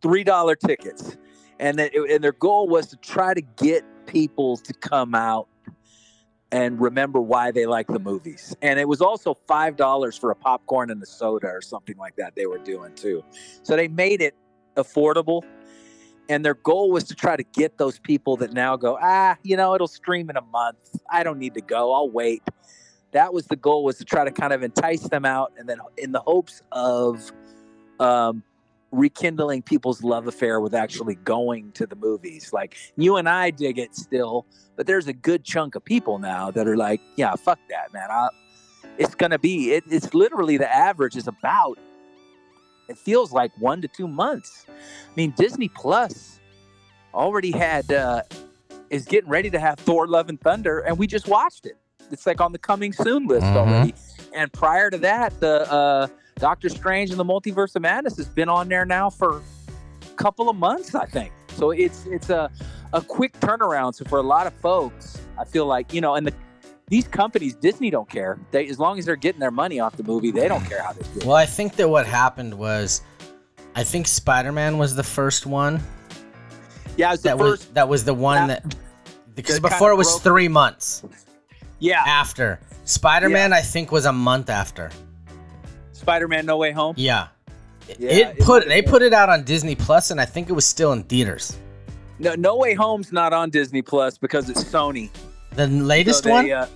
[0.02, 1.16] three dollar tickets,
[1.60, 5.48] and that and their goal was to try to get people to come out
[6.52, 8.56] and remember why they like the movies.
[8.62, 12.16] And it was also five dollars for a popcorn and a soda or something like
[12.18, 13.24] that they were doing too.
[13.64, 14.36] So they made it
[14.76, 15.42] affordable.
[16.30, 19.58] And their goal was to try to get those people that now go, ah, you
[19.58, 20.78] know, it'll stream in a month.
[21.12, 21.94] I don't need to go.
[21.94, 22.44] I'll wait.
[23.12, 25.80] That was the goal was to try to kind of entice them out and then
[25.98, 27.32] in the hopes of
[28.00, 28.44] um,
[28.94, 32.54] rekindling people's love affair with actually going to the movies.
[32.54, 36.52] Like you and I dig it still, but there's a good chunk of people now
[36.52, 38.10] that are like, yeah, fuck that, man.
[38.10, 38.30] I,
[38.98, 39.72] it's gonna be.
[39.74, 41.78] It, it's literally the average is about.
[42.88, 44.66] It feels like one to two months.
[44.70, 46.40] I mean, Disney Plus
[47.14, 48.22] already had uh,
[48.90, 51.78] is getting ready to have Thor: Love and Thunder, and we just watched it.
[52.12, 53.56] It's like on the coming soon list Mhm.
[53.56, 53.96] already.
[54.36, 58.50] And prior to that, the uh, Doctor Strange and the Multiverse of Madness has been
[58.50, 61.32] on there now for a couple of months, I think.
[61.50, 62.50] So it's it's a
[62.94, 63.96] a quick turnaround.
[63.96, 66.34] So for a lot of folks, I feel like you know, and the
[66.90, 68.38] these companies, Disney don't care.
[68.52, 70.94] They as long as they're getting their money off the movie, they don't care how
[70.94, 71.20] they do.
[71.20, 71.26] it.
[71.26, 73.02] Well, I think that what happened was,
[73.76, 75.82] I think Spider Man was the first one.
[76.98, 77.66] Yeah, the That first.
[77.66, 78.76] was that was the one that- that
[79.36, 81.04] because before it was broke- three months
[81.80, 82.60] yeah, after.
[82.86, 84.92] Spider Man, I think, was a month after.
[86.04, 86.94] Spider-Man: No Way Home.
[86.98, 87.28] Yeah.
[88.00, 90.50] Yeah, it it put they have put it out on Disney Plus, and I think
[90.50, 91.58] it was still in theaters.
[92.20, 95.10] No, No Way Home's not on Disney Plus because it's Sony.
[95.56, 96.52] The latest So they, one.
[96.52, 96.68] uh,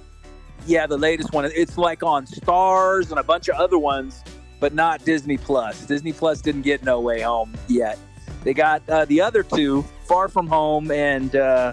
[0.65, 1.45] yeah, the latest one.
[1.45, 4.21] It's like on Starz and a bunch of other ones,
[4.59, 5.85] but not Disney Plus.
[5.85, 7.97] Disney Plus didn't get No Way Home yet.
[8.43, 11.71] They got uh, the other two, Far From Home and uh,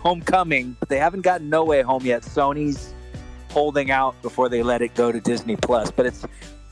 [0.00, 2.22] Homecoming, but they haven't gotten No Way Home yet.
[2.22, 2.92] Sony's
[3.50, 5.90] holding out before they let it go to Disney Plus.
[5.90, 6.24] But it's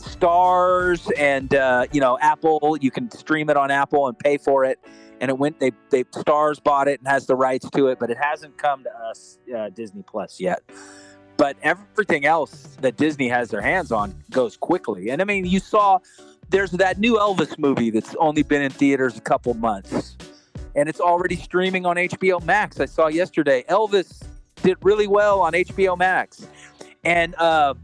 [0.09, 2.77] Starz and uh, you know Apple.
[2.81, 4.79] You can stream it on Apple and pay for it.
[5.21, 5.59] And it went.
[5.61, 8.85] They they Starz bought it and has the rights to it, but it hasn't come
[8.85, 10.61] to us uh, Disney Plus yet.
[11.37, 15.11] But everything else that Disney has their hands on goes quickly.
[15.11, 16.01] And I mean, you saw
[16.51, 20.17] there's that new Elvis movie that's only been in theaters a couple months,
[20.75, 22.81] and it's already streaming on HBO Max.
[22.81, 23.65] I saw yesterday.
[23.69, 24.23] Elvis
[24.63, 26.47] did really well on HBO Max,
[27.05, 27.75] and uh,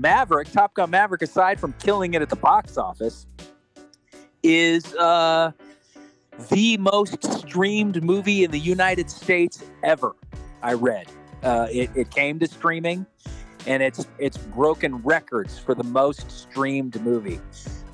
[0.00, 3.26] Maverick, Top Gun Maverick, aside from killing it at the box office,
[4.42, 5.52] is uh,
[6.50, 10.14] the most streamed movie in the United States ever.
[10.62, 11.06] I read
[11.42, 13.06] uh, it, it came to streaming,
[13.66, 17.40] and it's it's broken records for the most streamed movie.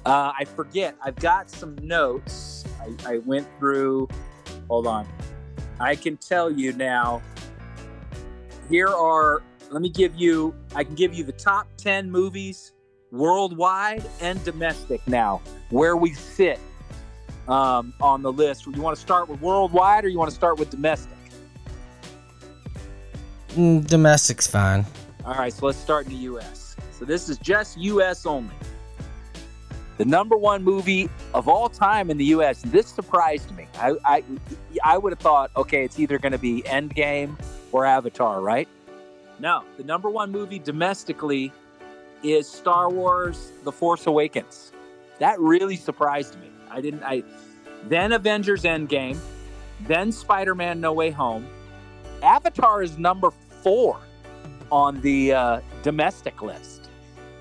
[0.04, 0.96] Uh, I forget.
[1.02, 2.64] I've got some notes.
[2.80, 4.08] I, I went through.
[4.68, 5.06] Hold on.
[5.78, 7.22] I can tell you now.
[8.68, 9.42] Here are.
[9.72, 10.54] Let me give you.
[10.74, 12.72] I can give you the top ten movies
[13.11, 16.61] worldwide and domestic now, where we sit
[17.48, 18.66] um, on the list.
[18.66, 21.16] You want to start with worldwide, or you want to start with domestic?
[23.54, 24.85] Mm, domestic's fine.
[25.24, 26.76] All right, so let's start in the U.S.
[26.90, 28.26] So this is just U.S.
[28.26, 28.54] only.
[29.96, 32.61] The number one movie of all time in the U.S.
[32.61, 33.66] This surprised me.
[33.78, 34.24] I I,
[34.85, 37.38] I would have thought, okay, it's either going to be Endgame
[37.72, 38.68] or Avatar, right?
[39.42, 41.52] No, the number one movie domestically
[42.22, 44.72] is Star Wars: The Force Awakens.
[45.18, 46.46] That really surprised me.
[46.70, 47.02] I didn't.
[47.02, 47.24] I
[47.88, 49.18] then Avengers: Endgame,
[49.88, 51.44] then Spider-Man: No Way Home.
[52.22, 53.33] Avatar is number
[53.64, 53.98] four
[54.70, 56.88] on the uh, domestic list.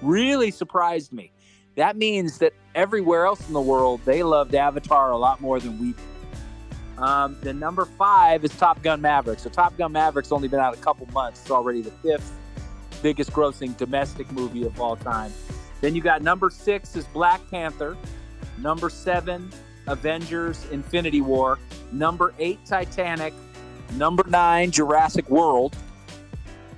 [0.02, 1.32] Really surprised me.
[1.76, 5.78] That means that everywhere else in the world they loved Avatar a lot more than
[5.80, 5.94] we.
[5.94, 6.11] did.
[7.02, 9.40] Um, the number five is Top Gun Maverick.
[9.40, 11.42] So Top Gun Maverick's only been out a couple months.
[11.42, 12.32] It's already the fifth
[13.02, 15.34] biggest grossing domestic movie of all time.
[15.82, 17.98] Then you got number six is Black Panther.
[18.60, 19.52] Number seven,
[19.88, 21.58] Avengers Infinity War.
[21.92, 23.34] Number eight, Titanic.
[23.96, 25.76] Number nine, Jurassic World.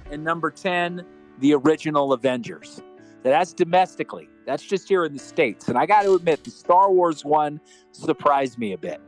[0.09, 1.05] And number 10,
[1.39, 2.81] the original Avengers.
[3.23, 4.29] That's domestically.
[4.45, 5.67] That's just here in the States.
[5.67, 7.59] And I got to admit, the Star Wars one
[7.91, 9.01] surprised me a bit.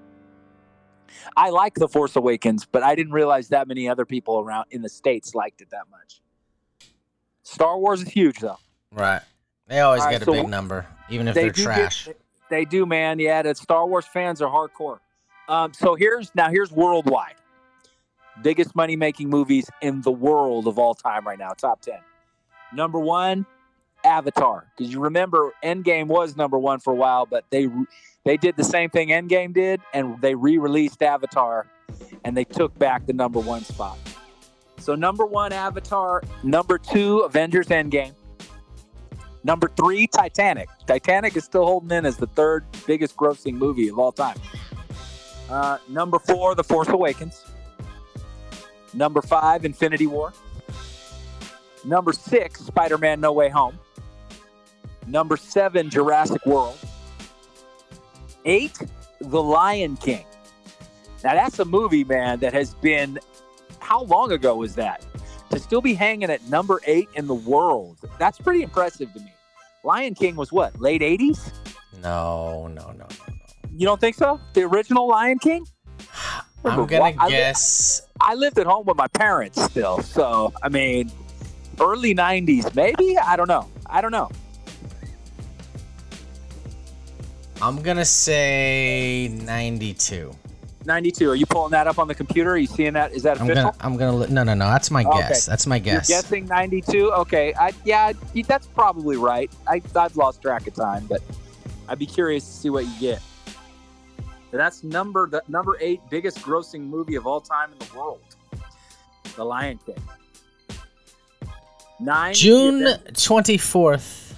[1.37, 4.81] I like The Force Awakens, but I didn't realize that many other people around in
[4.81, 6.21] the States liked it that much.
[7.43, 8.57] Star Wars is huge, though.
[8.91, 9.21] Right.
[9.67, 11.75] They always All right, get a so big number, even if they they're do get-
[11.75, 12.09] trash.
[12.49, 13.19] they do, man.
[13.19, 14.99] Yeah, the Star Wars fans are hardcore.
[15.47, 17.35] Um, so here's now here's worldwide
[18.41, 21.51] biggest money making movies in the world of all time right now.
[21.51, 21.99] Top ten.
[22.73, 23.45] Number one,
[24.05, 24.67] Avatar.
[24.77, 27.67] Because you remember Endgame was number one for a while, but they
[28.23, 31.67] they did the same thing Endgame did, and they re-released Avatar,
[32.23, 33.97] and they took back the number one spot.
[34.79, 36.23] So number one, Avatar.
[36.43, 38.13] Number two, Avengers Endgame.
[39.43, 40.69] Number three, Titanic.
[40.87, 44.37] Titanic is still holding in as the third biggest grossing movie of all time.
[45.49, 47.45] Uh, number four, The Force Awakens.
[48.93, 50.33] Number five, Infinity War.
[51.83, 53.77] Number six, Spider Man No Way Home.
[55.07, 56.77] Number seven, Jurassic World.
[58.45, 58.77] Eight,
[59.19, 60.25] The Lion King.
[61.23, 63.19] Now, that's a movie, man, that has been.
[63.79, 65.05] How long ago was that?
[65.51, 69.31] To still be hanging at number eight in the world, that's pretty impressive to me.
[69.83, 71.51] Lion King was what, late 80s?
[72.01, 73.35] No, no, no, no, no.
[73.77, 74.39] You don't think so?
[74.53, 75.67] The original Lion King?
[76.63, 78.01] I'm gonna I guess.
[78.19, 80.01] I lived at home with my parents still.
[80.01, 81.11] So, I mean,
[81.79, 83.17] early 90s, maybe?
[83.17, 83.69] I don't know.
[83.85, 84.29] I don't know.
[87.61, 90.31] I'm gonna say 92.
[90.85, 91.31] 92.
[91.31, 92.51] Are you pulling that up on the computer?
[92.51, 93.11] Are you seeing that?
[93.13, 93.71] Is that I'm official?
[93.71, 93.77] gonna.
[93.79, 94.27] I'm gonna.
[94.27, 94.65] No, no, no.
[94.69, 95.17] That's my Okay.
[95.19, 95.45] guess.
[95.45, 96.07] That's my guess.
[96.09, 97.11] You're guessing 92?
[97.11, 97.53] Okay.
[97.59, 98.11] I, yeah,
[98.47, 99.49] that's probably right.
[99.67, 101.21] I, I've lost track of time, but
[101.87, 103.21] I'd be curious to see what you get.
[104.51, 108.19] But that's number the number eight biggest grossing movie of all time in the world.
[109.35, 109.95] The Lion King.
[111.99, 112.33] Nine.
[112.33, 114.33] June 24th,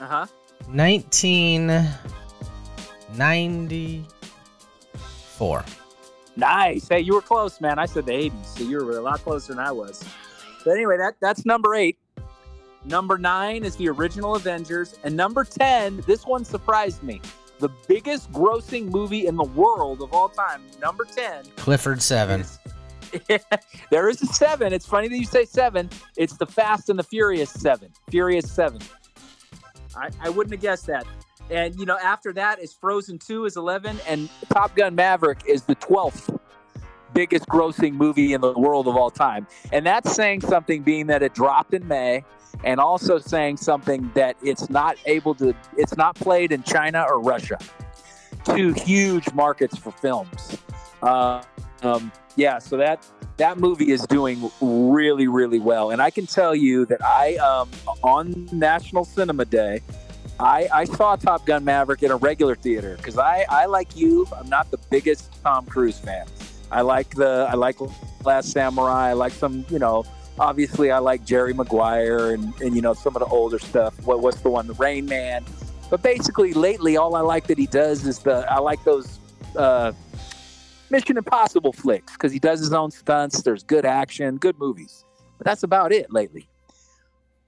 [0.00, 0.26] Uh huh.
[3.16, 5.64] 1994.
[6.36, 6.88] Nice.
[6.88, 7.78] Hey, you were close, man.
[7.78, 10.04] I said the 80s, so you were a lot closer than I was.
[10.64, 11.98] But anyway, that that's number eight.
[12.84, 16.02] Number nine is the original Avengers, and number ten.
[16.06, 17.20] This one surprised me.
[17.58, 20.62] The biggest grossing movie in the world of all time.
[20.80, 21.44] Number ten.
[21.56, 22.40] Clifford 7.
[22.40, 22.58] is-
[23.90, 24.72] there is a seven.
[24.72, 25.90] It's funny that you say seven.
[26.16, 27.90] It's the Fast and the Furious seven.
[28.08, 28.80] Furious seven.
[29.96, 31.04] I, I wouldn't have guessed that.
[31.50, 35.62] And you know, after that is Frozen Two is eleven, and Top Gun Maverick is
[35.62, 36.30] the twelfth
[37.12, 39.46] biggest grossing movie in the world of all time.
[39.72, 42.24] And that's saying something, being that it dropped in May,
[42.62, 45.54] and also saying something that it's not able to.
[45.76, 47.58] It's not played in China or Russia,
[48.44, 50.56] two huge markets for films.
[51.02, 51.42] Uh,
[51.82, 53.04] um, yeah, so that
[53.38, 57.68] that movie is doing really, really well, and I can tell you that I um,
[58.04, 59.80] on National Cinema Day.
[60.40, 64.26] I, I saw Top Gun Maverick in a regular theater because I, I like you.
[64.36, 66.26] I'm not the biggest Tom Cruise fan.
[66.70, 67.76] I like the I like
[68.24, 69.10] Last Samurai.
[69.10, 70.04] I like some you know.
[70.38, 73.94] Obviously, I like Jerry Maguire and, and you know some of the older stuff.
[74.06, 74.66] What what's the one?
[74.66, 75.44] The Rain Man.
[75.90, 79.18] But basically, lately, all I like that he does is the I like those
[79.56, 79.92] uh,
[80.88, 83.42] Mission Impossible flicks because he does his own stunts.
[83.42, 85.04] There's good action, good movies.
[85.36, 86.48] But that's about it lately.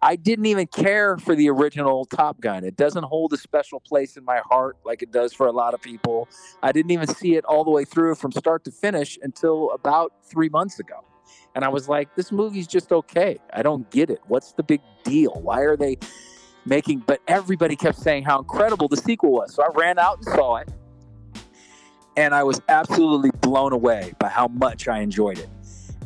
[0.03, 2.65] I didn't even care for the original Top Gun.
[2.65, 5.75] It doesn't hold a special place in my heart like it does for a lot
[5.75, 6.29] of people.
[6.63, 10.13] I didn't even see it all the way through from start to finish until about
[10.25, 11.05] three months ago.
[11.55, 13.39] And I was like, this movie's just okay.
[13.53, 14.21] I don't get it.
[14.27, 15.39] What's the big deal?
[15.41, 15.99] Why are they
[16.65, 17.01] making.
[17.07, 19.55] But everybody kept saying how incredible the sequel was.
[19.55, 20.69] So I ran out and saw it.
[22.17, 25.49] And I was absolutely blown away by how much I enjoyed it.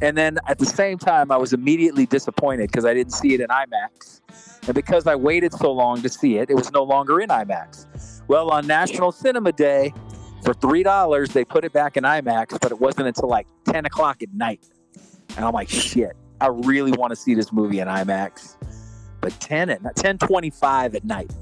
[0.02, 3.40] And then at the same time, I was immediately disappointed because I didn't see it
[3.40, 4.20] in IMAX.
[4.66, 7.86] And because I waited so long to see it, it was no longer in IMAX.
[8.28, 9.94] Well, on National Cinema Day,
[10.44, 14.22] for $3, they put it back in IMAX, but it wasn't until like 10 o'clock
[14.22, 14.64] at night.
[15.36, 16.16] And I'm like, shit.
[16.40, 18.56] I really want to see this movie in IMAX.
[19.20, 21.32] But 10 at 10:25 at night.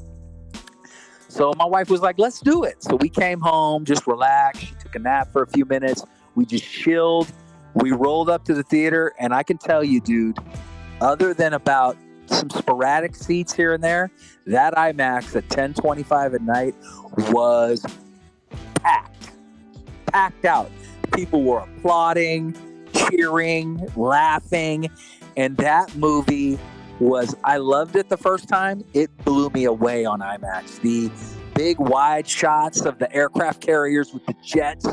[1.28, 4.62] So my wife was like, "Let's do it." So we came home, just relaxed.
[4.62, 6.04] She took a nap for a few minutes.
[6.36, 7.30] We just chilled.
[7.74, 10.38] We rolled up to the theater, and I can tell you, dude,
[11.00, 11.96] other than about
[12.26, 14.10] some sporadic seats here and there,
[14.46, 16.74] that IMAX at 10:25 at night
[17.32, 17.84] was
[18.76, 19.30] packed,
[20.06, 20.70] packed out.
[21.12, 22.56] People were applauding,
[22.92, 24.88] cheering, laughing,
[25.36, 26.58] and that movie
[27.00, 27.36] was.
[27.44, 28.84] I loved it the first time.
[28.94, 30.80] It blew me away on IMAX.
[30.80, 31.10] The
[31.54, 34.86] big wide shots of the aircraft carriers with the jets,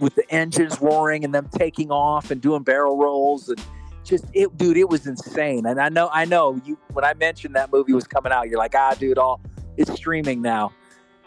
[0.00, 3.62] with the engines roaring and them taking off and doing barrel rolls and
[4.04, 5.66] just it dude it was insane.
[5.66, 8.58] And i know i know you when i mentioned that movie was coming out you're
[8.58, 9.40] like ah dude all
[9.76, 10.72] it's streaming now.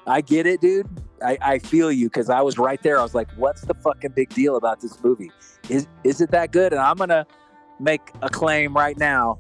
[0.05, 0.87] I get it dude.
[1.23, 2.99] I, I feel you because i was right there.
[2.99, 5.31] I was like what's the fucking big deal about this movie?
[5.69, 6.73] Is is it that good?
[6.73, 7.25] And i'm gonna
[7.79, 9.39] make a claim right now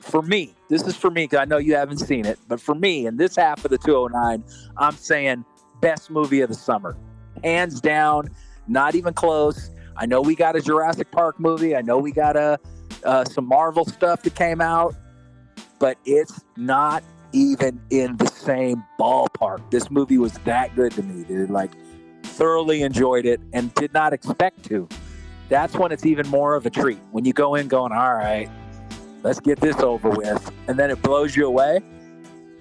[0.00, 0.54] for me.
[0.68, 3.16] This is for me because i know you haven't seen it but for me in
[3.16, 4.44] this half of the 209
[4.76, 5.44] i'm saying
[5.80, 6.96] best movie of the summer.
[7.44, 8.28] Hands down
[8.68, 11.74] not even close I know we got a Jurassic Park movie.
[11.74, 12.58] I know we got a
[13.04, 14.94] uh, some Marvel stuff that came out,
[15.78, 17.02] but it's not
[17.32, 19.70] even in the same ballpark.
[19.70, 21.50] This movie was that good to me, dude.
[21.50, 21.70] Like,
[22.22, 24.88] thoroughly enjoyed it and did not expect to.
[25.48, 26.98] That's when it's even more of a treat.
[27.12, 28.50] When you go in going, all right,
[29.22, 31.80] let's get this over with, and then it blows you away.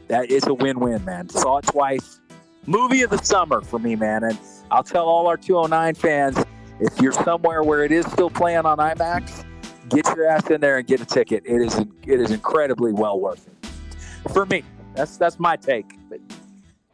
[0.08, 1.30] That is a win-win, man.
[1.30, 2.22] Saw it twice.
[2.68, 4.24] Movie of the summer for me, man.
[4.24, 4.38] And
[4.72, 6.38] I'll tell all our 209 fans
[6.80, 9.45] if you're somewhere where it is still playing on IMAX,
[9.89, 11.43] get your ass in there and get a ticket.
[11.45, 14.32] It is it is incredibly well worth it.
[14.32, 14.63] For me,
[14.93, 15.93] that's that's my take.
[16.09, 16.20] But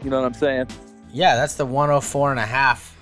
[0.04, 0.68] you know what I'm saying?
[1.14, 2.98] Yeah, that's the 104 and a half.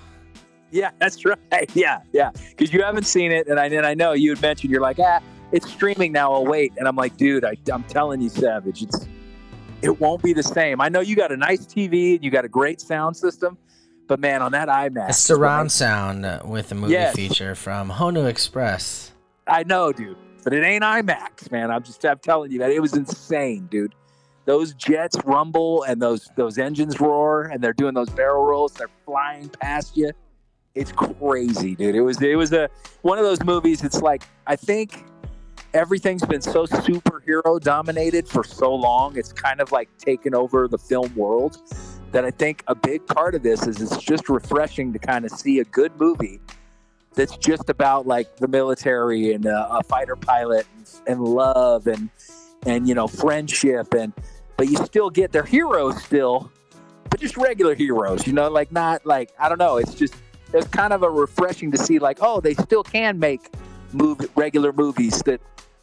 [0.70, 1.38] Yeah, that's right.
[1.74, 2.30] Yeah, yeah.
[2.50, 4.98] Because you haven't seen it, and I and I know you had mentioned you're like,
[5.00, 5.20] ah,
[5.52, 6.32] it's streaming now.
[6.32, 6.72] I'll wait.
[6.76, 9.06] And I'm like, dude, I, I'm telling you, Savage, it's
[9.82, 10.80] it won't be the same.
[10.80, 13.56] I know you got a nice TV and you got a great sound system,
[14.08, 17.14] but man, on that IMAX, A surround sound with a movie Yes.
[17.16, 19.12] feature from Honu Express.
[19.46, 21.70] I know, dude, but it ain't IMAX, man.
[21.70, 23.94] I'm just I'm telling you that it was insane, dude.
[24.46, 28.72] Those jets rumble and those those engines roar and they're doing those barrel rolls.
[28.74, 30.12] They're flying past you.
[30.74, 31.94] It's crazy, dude.
[31.94, 32.68] It was it was a
[33.02, 33.82] one of those movies.
[33.84, 35.04] It's like I think
[35.74, 39.16] everything's been so superhero dominated for so long.
[39.16, 41.58] It's kind of like taken over the film world.
[42.12, 45.30] That I think a big part of this is it's just refreshing to kind of
[45.30, 46.40] see a good movie
[47.14, 52.10] that's just about like the military and uh, a fighter pilot and, and love and
[52.66, 54.12] and you know friendship and
[54.56, 56.50] but you still get their heroes still
[57.08, 60.14] but just regular heroes you know like not like i don't know it's just
[60.52, 63.50] it's kind of a refreshing to see like oh they still can make
[63.92, 65.40] movie regular movies that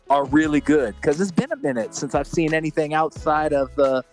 [0.09, 4.03] are really good because it's been a minute since i've seen anything outside of the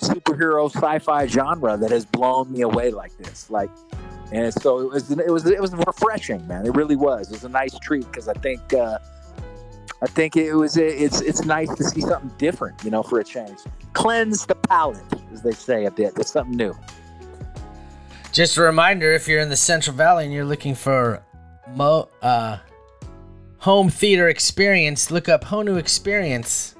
[0.00, 3.70] superhero sci-fi genre that has blown me away like this like
[4.32, 6.66] and so it was it was it was refreshing man.
[6.66, 7.28] It really was.
[7.28, 8.98] It was a nice treat because i think uh
[10.02, 13.24] i think it was it's it's nice to see something different you know for a
[13.24, 13.58] change.
[13.94, 16.12] Cleanse the palate as they say a bit.
[16.16, 16.76] It's something new.
[18.32, 21.22] Just a reminder if you're in the Central Valley and you're looking for
[21.74, 22.58] mo- uh,
[23.58, 26.74] home theater experience, look up Honu Experience.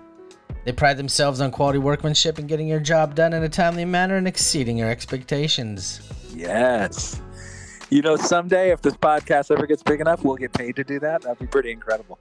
[0.65, 4.17] They pride themselves on quality workmanship and getting your job done in a timely manner
[4.17, 6.01] and exceeding your expectations.
[6.35, 7.23] yes
[7.91, 11.01] you know someday if this podcast ever gets big enough we'll get paid to do
[11.01, 12.19] that that'd be pretty incredible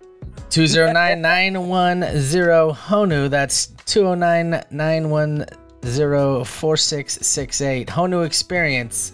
[0.49, 3.29] 209 910 Honu.
[3.29, 7.87] That's 209 910 4668.
[7.89, 9.11] Honu Experience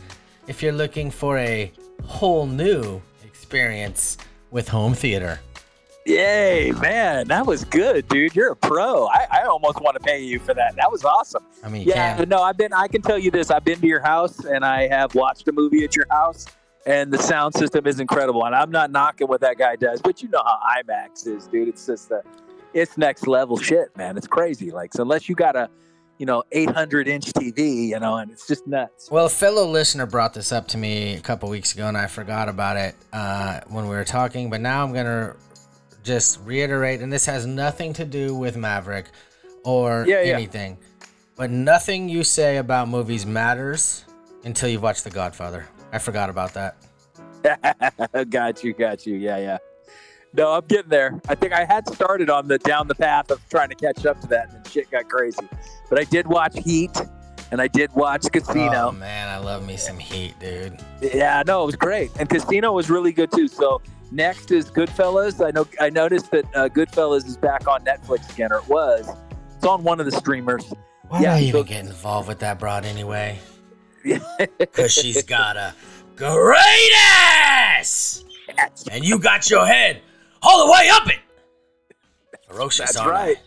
[0.48, 1.72] if you're looking for a
[2.04, 4.18] whole new experience
[4.54, 5.42] with home theater.
[6.06, 8.36] Yay, man, that was good, dude.
[8.36, 9.08] You're a pro.
[9.08, 10.76] I, I almost want to pay you for that.
[10.76, 11.44] That was awesome.
[11.64, 12.74] I mean, Yeah, can't- but no, I've been.
[12.74, 13.50] I can tell you this.
[13.50, 16.46] I've been to your house and I have watched a movie at your house,
[16.86, 18.46] and the sound system is incredible.
[18.46, 21.70] And I'm not knocking what that guy does, but you know how IMAX is, dude.
[21.70, 22.22] It's just a,
[22.74, 24.18] it's next level shit, man.
[24.18, 24.72] It's crazy.
[24.72, 25.70] Like, so unless you got a,
[26.18, 29.10] you know, 800 inch TV, you know, and it's just nuts.
[29.12, 32.08] Well, a fellow listener brought this up to me a couple weeks ago, and I
[32.08, 34.50] forgot about it uh, when we were talking.
[34.50, 35.36] But now I'm gonna
[36.04, 39.06] just reiterate, and this has nothing to do with Maverick
[39.64, 40.34] or Yeah, yeah.
[40.36, 40.78] anything.
[41.36, 44.06] But nothing you say about movies matters
[44.44, 45.68] until you've watched The Godfather.
[45.92, 46.76] I forgot about that.
[48.30, 49.16] got you, got you.
[49.16, 49.58] Yeah, yeah.
[50.36, 51.20] No, I'm getting there.
[51.28, 54.20] I think I had started on the down the path of trying to catch up
[54.22, 55.48] to that, and then shit got crazy.
[55.90, 56.92] But I did watch Heat,
[57.52, 58.88] and I did watch Casino.
[58.88, 60.80] Oh man, I love me some Heat, dude.
[61.02, 63.48] yeah, no, it was great, and Casino was really good too.
[63.48, 63.82] So
[64.12, 65.44] Next is Goodfellas.
[65.44, 69.08] I know I noticed that uh, Goodfellas is back on Netflix again, or it was.
[69.56, 70.72] It's on one of the streamers.
[71.10, 73.40] Why Yeah, do I even so- get involved with that broad anyway?
[74.58, 75.74] Because she's got a
[76.16, 78.24] great ass!
[78.92, 80.02] And you got your head
[80.44, 81.20] all the way up it!
[82.48, 83.38] Ferocious That's on right.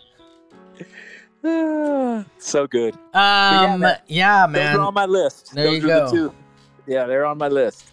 [2.38, 2.94] so good.
[3.14, 4.76] Um, man, yeah, Those man.
[4.76, 5.54] are on my list.
[5.54, 6.04] There Those you are go.
[6.06, 6.34] the two.
[6.86, 7.84] Yeah, they're on my list.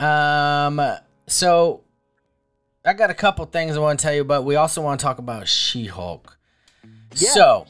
[0.00, 0.80] Um,
[1.26, 1.82] so
[2.84, 5.04] I got a couple things I want to tell you, but we also want to
[5.04, 6.38] talk about She-Hulk.
[7.14, 7.30] Yeah.
[7.30, 7.66] So,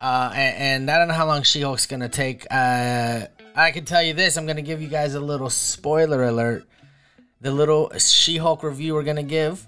[0.00, 2.46] uh, and, and I don't know how long She-Hulk's gonna take.
[2.50, 6.64] Uh, I can tell you this: I'm gonna give you guys a little spoiler alert.
[7.40, 9.66] The little She-Hulk review we're gonna give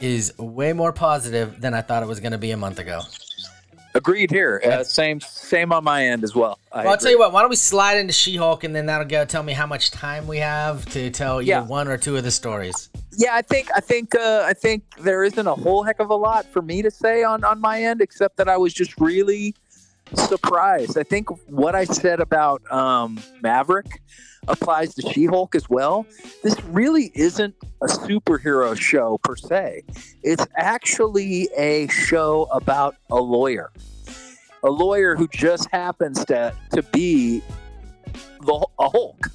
[0.00, 3.00] is way more positive than I thought it was gonna be a month ago.
[3.96, 4.60] Agreed here.
[4.64, 6.58] Uh, same same on my end as well.
[6.72, 7.32] I Well, I'll tell you what.
[7.32, 10.26] Why don't we slide into She-Hulk, and then that'll go tell me how much time
[10.26, 11.60] we have to tell either Yeah.
[11.64, 12.88] one or two of the stories.
[13.16, 16.14] Yeah, I think I think uh, I think there isn't a whole heck of a
[16.16, 19.54] lot for me to say on on my end, except that I was just really
[20.14, 20.98] surprised.
[20.98, 24.02] I think what I said about um, Maverick
[24.48, 26.06] applies to She-Hulk as well.
[26.42, 29.82] This really isn't a superhero show per se.
[30.22, 33.72] It's actually a show about a lawyer,
[34.62, 37.42] a lawyer who just happens to to be
[38.40, 39.30] the a Hulk.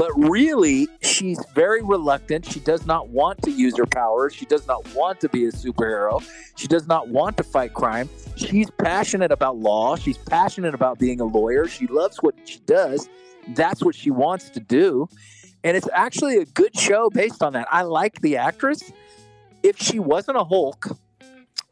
[0.00, 2.46] But really, she's very reluctant.
[2.46, 4.34] She does not want to use her powers.
[4.34, 6.26] She does not want to be a superhero.
[6.56, 8.08] She does not want to fight crime.
[8.34, 9.96] She's passionate about law.
[9.96, 11.68] She's passionate about being a lawyer.
[11.68, 13.10] She loves what she does.
[13.48, 15.06] That's what she wants to do.
[15.64, 17.68] And it's actually a good show based on that.
[17.70, 18.90] I like the actress.
[19.62, 20.96] If she wasn't a Hulk,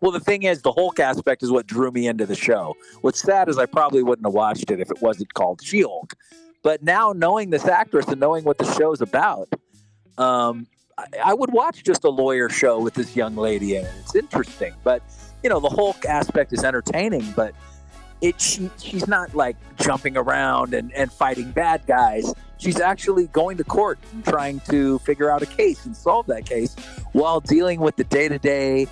[0.03, 2.77] well, the thing is, the Hulk aspect is what drew me into the show.
[3.01, 6.15] What's sad is I probably wouldn't have watched it if it wasn't called She Hulk.
[6.63, 9.49] But now knowing this actress and knowing what the show's about,
[10.17, 13.93] um, I, I would watch just a lawyer show with this young lady in it.
[14.01, 15.03] It's interesting, but
[15.43, 17.55] you know the Hulk aspect is entertaining, but
[18.21, 22.35] it she, she's not like jumping around and, and fighting bad guys.
[22.59, 26.45] She's actually going to court and trying to figure out a case and solve that
[26.45, 26.75] case
[27.13, 28.89] while dealing with the day to day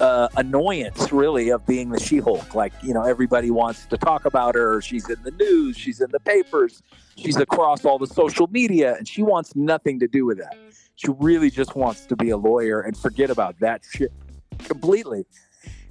[0.00, 2.54] uh, annoyance, really, of being the She-Hulk.
[2.54, 4.80] Like you know, everybody wants to talk about her.
[4.80, 5.76] She's in the news.
[5.76, 6.82] She's in the papers.
[7.16, 10.56] She's across all the social media, and she wants nothing to do with that.
[10.96, 14.12] She really just wants to be a lawyer and forget about that shit
[14.58, 15.24] completely.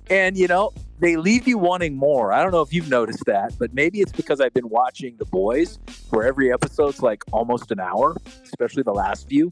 [0.09, 2.33] And you know, they leave you wanting more.
[2.33, 5.25] I don't know if you've noticed that, but maybe it's because I've been watching The
[5.25, 5.79] Boys,
[6.09, 9.51] where every episode's like almost an hour, especially the last few.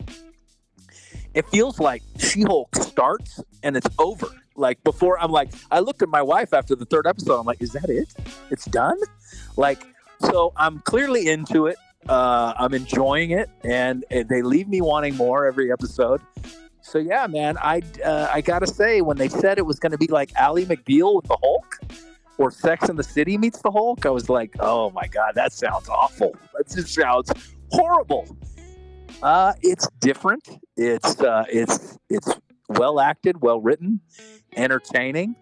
[1.33, 4.27] It feels like She Hulk starts and it's over.
[4.57, 7.39] Like before, I'm like, I looked at my wife after the third episode.
[7.39, 8.13] I'm like, is that it?
[8.49, 8.97] It's done?
[9.55, 9.83] Like,
[10.19, 11.77] so I'm clearly into it.
[12.09, 16.21] Uh, I'm enjoying it, and, and they leave me wanting more every episode.
[16.81, 20.07] So yeah, man, I uh, I gotta say, when they said it was to be
[20.07, 21.79] like Ally McBeal with the Hulk,
[22.37, 25.51] or Sex in the City meets the Hulk, I was like, oh my god, that
[25.51, 26.35] sounds awful.
[26.55, 27.31] That just sounds
[27.71, 28.37] horrible.
[29.21, 30.47] Uh, it's different.
[30.77, 32.33] It's uh, it's it's
[32.69, 33.99] well acted, well written,
[34.57, 35.35] entertaining,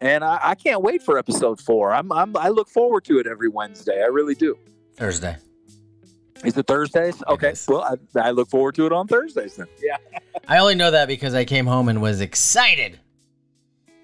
[0.00, 1.92] and I, I can't wait for episode four.
[1.92, 4.02] I'm, I'm I look forward to it every Wednesday.
[4.02, 4.56] I really do.
[4.96, 5.36] Thursday.
[6.44, 7.22] Is it Thursdays?
[7.26, 7.50] Okay.
[7.50, 7.66] is.
[7.68, 9.66] Well, I, I look forward to it on Thursdays then.
[9.82, 9.96] Yeah.
[10.48, 12.98] I only know that because I came home and was excited.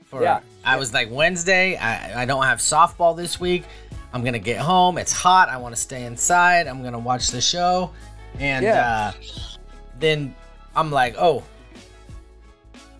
[0.05, 0.41] For Yeah.
[0.65, 1.77] I was like Wednesday.
[1.77, 3.65] I, I don't have softball this week.
[4.13, 4.99] I'm gonna get home.
[4.99, 5.49] It's hot.
[5.49, 6.67] I want to stay inside.
[6.67, 7.93] I'm gonna watch the show,
[8.39, 9.13] and Yeah.
[9.15, 9.21] uh,
[9.99, 10.35] then
[10.75, 11.45] I'm like, oh,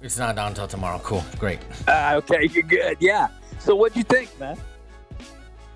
[0.03, 0.99] it's not on until tomorrow.
[1.01, 1.61] Cool, great.
[1.87, 2.97] Uh, okay, you're good.
[3.01, 3.29] Yeah.
[3.59, 4.59] So what'd you think, man?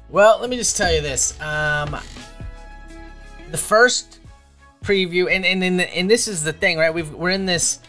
[0.09, 1.39] Well, let me just tell you this.
[1.41, 1.97] Um,
[3.51, 4.21] the first
[4.83, 6.93] preview, and and and, and this is the thing, right?
[6.93, 7.81] We've we're in this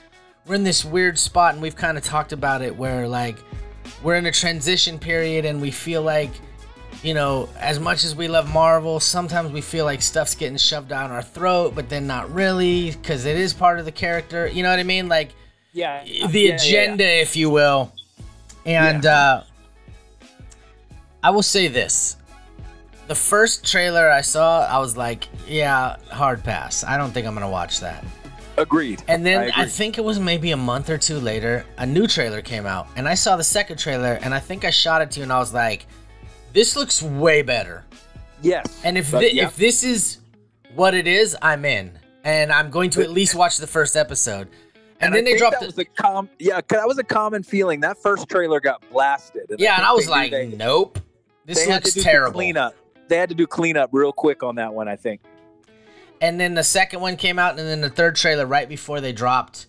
[0.45, 3.37] we're in this weird spot, and we've kind of talked about it, where like
[4.03, 6.31] we're in a transition period, and we feel like
[7.03, 10.89] you know, as much as we love Marvel, sometimes we feel like stuff's getting shoved
[10.89, 14.47] down our throat, but then not really, because it is part of the character.
[14.47, 15.07] You know what I mean?
[15.07, 15.35] Like
[15.75, 16.03] Yeah.
[16.27, 17.91] the agenda, if you will.
[18.65, 19.43] And uh,
[21.21, 22.15] I will say this:
[23.07, 26.83] the first trailer I saw, I was like, "Yeah, hard pass.
[26.83, 28.03] I don't think I'm gonna watch that."
[28.57, 29.03] Agreed.
[29.09, 32.07] And then I I, think it was maybe a month or two later, a new
[32.07, 35.11] trailer came out, and I saw the second trailer, and I think I shot it
[35.11, 35.85] to you, and I was like,
[36.53, 37.83] "This looks way better."
[38.41, 38.65] Yes.
[38.85, 39.47] And if But, thi- yeah.
[39.47, 40.19] if this is
[40.73, 41.91] what it is, I'm in,
[42.23, 44.47] and I'm going to at least watch the first episode.
[45.01, 47.03] And, I then they dropped that the, was a com yeah 'cause that was a
[47.03, 50.99] common feeling that first trailer got blasted yeah, and I was like, they, "Nope,
[51.45, 52.75] this they had to looks do terrible." cleanup
[53.07, 55.21] they had to do cleanup real quick on that one i think
[56.21, 59.11] And then the second one came out, and then the third trailer right before they
[59.11, 59.67] dropped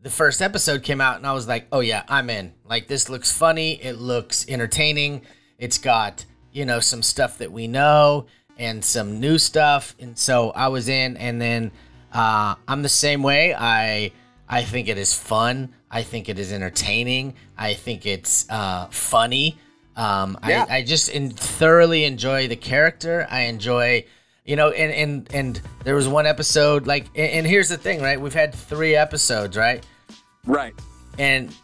[0.00, 2.52] the first episode came out and I was like, "Oh yeah, I'm in.
[2.68, 5.22] Like this looks funny, it looks entertaining.
[5.58, 8.26] It's got, you know, some stuff that we know
[8.58, 11.70] and some new stuff." And so I was in and then
[12.12, 13.54] uh I'm the same way.
[13.54, 14.10] I
[14.52, 15.74] I think it is fun.
[15.90, 17.34] I think it is entertaining.
[17.58, 19.58] I think it's uh funny.
[19.96, 20.66] Um Yeah.
[20.68, 23.26] I I just in, thoroughly enjoy the character.
[23.30, 24.04] I enjoy
[24.44, 28.02] you know and and and there was one episode like and, and here's the thing
[28.02, 29.84] right we've had three episodes right
[30.44, 30.74] Right.
[31.18, 31.54] and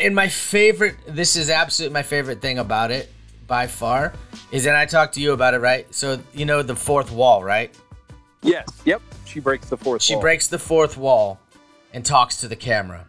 [0.00, 3.08] and my favorite this is absolutely my favorite thing about it
[3.46, 4.12] by far
[4.50, 7.44] is that i talked to you about it right so you know the fourth wall
[7.44, 7.72] right
[8.42, 8.68] Yes.
[8.84, 9.02] Yep.
[9.24, 10.00] She breaks the fourth.
[10.02, 10.22] she wall.
[10.22, 11.38] breaks the fourth wall
[11.98, 13.04] and talks to the camera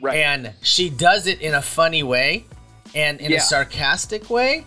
[0.00, 0.16] Right.
[0.16, 2.46] and she does it in a funny way
[2.96, 3.36] and in Yeah.
[3.36, 4.64] a sarcastic way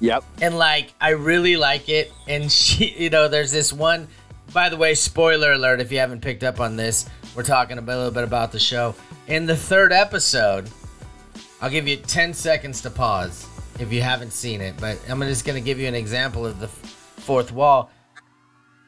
[0.00, 0.24] Yep.
[0.40, 2.10] and like I really like it.
[2.26, 4.08] And she, you know, there's this one.
[4.54, 5.80] By the way, spoiler alert!
[5.80, 8.94] If you haven't picked up on this, we're talking a, little bit about the show.
[9.26, 10.70] In the third episode,
[11.60, 13.46] I'll give you 10 seconds to pause
[13.78, 14.74] if you haven't seen it.
[14.80, 17.90] But I'm just gonna give you an example of the fourth wall.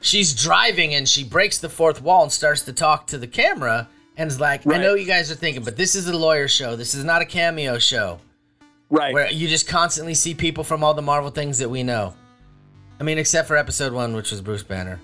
[0.01, 3.89] She's driving and she breaks the fourth wall and starts to talk to the camera
[4.19, 6.77] and is like, "I know you guys are thinking, but this is a lawyer show.
[6.77, 8.21] This is not a cameo show."
[8.91, 9.12] Right.
[9.12, 12.14] where you just constantly see people from all the Marvel things that we know.
[12.99, 14.99] I mean, except for episode one, which was Bruce Banner,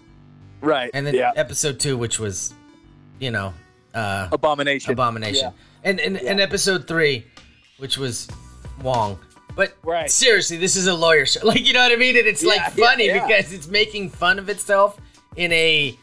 [0.62, 0.90] right.
[0.94, 1.32] and then yeah.
[1.36, 2.54] episode two, which was,
[3.20, 3.52] you know,
[3.94, 4.92] uh, Abomination.
[4.92, 5.52] Abomination,
[5.84, 7.26] and and, and episode three,
[7.76, 8.26] which was
[8.82, 9.18] Wong.
[9.54, 10.10] But Right.
[10.10, 11.40] seriously, this is a lawyer show.
[11.44, 12.16] Like you know what I mean?
[12.16, 13.26] And it's like Yeah, yeah, funny yeah.
[13.26, 14.98] because it's making fun of itself
[15.36, 15.96] in a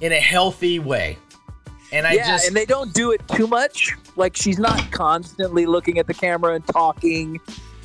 [0.00, 1.18] in a healthy way.
[1.92, 3.94] And I yeah, just and they don't do it too much.
[4.16, 7.38] Like she's not constantly looking at the camera and talking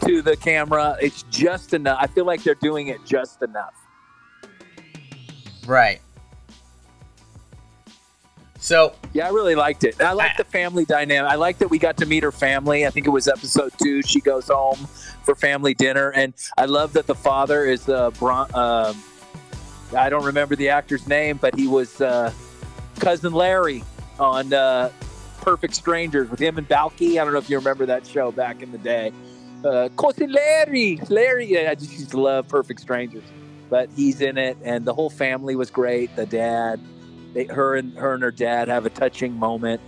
[0.06, 0.98] to the camera.
[1.02, 1.98] It's just enough.
[2.02, 3.74] I feel like they're doing it just enough.
[5.68, 6.02] right.
[8.60, 10.00] So Yeah, I really liked it.
[10.02, 11.32] I like I- the family dynamic.
[11.32, 12.86] I like that we got to meet her family.
[12.86, 14.02] I think it was episode two.
[14.04, 14.78] She goes home
[15.24, 18.94] for family dinner, and I love that the father is uh, Bron- uh
[19.96, 22.32] I don't remember the actor's name, but he was uh,
[23.00, 23.84] cousin Larry
[24.22, 24.92] on uh,
[25.42, 27.20] Perfect Strangers with him and Balky.
[27.20, 29.12] I don't know if you remember that show back in the day.
[29.66, 31.68] Uh, cousin Larry, Larry.
[31.68, 33.24] I just used to love Perfect Strangers,
[33.70, 36.16] but he's in it, and the whole family was great.
[36.16, 36.80] The dad,
[37.34, 39.82] they, her and her and her dad have a touching moment.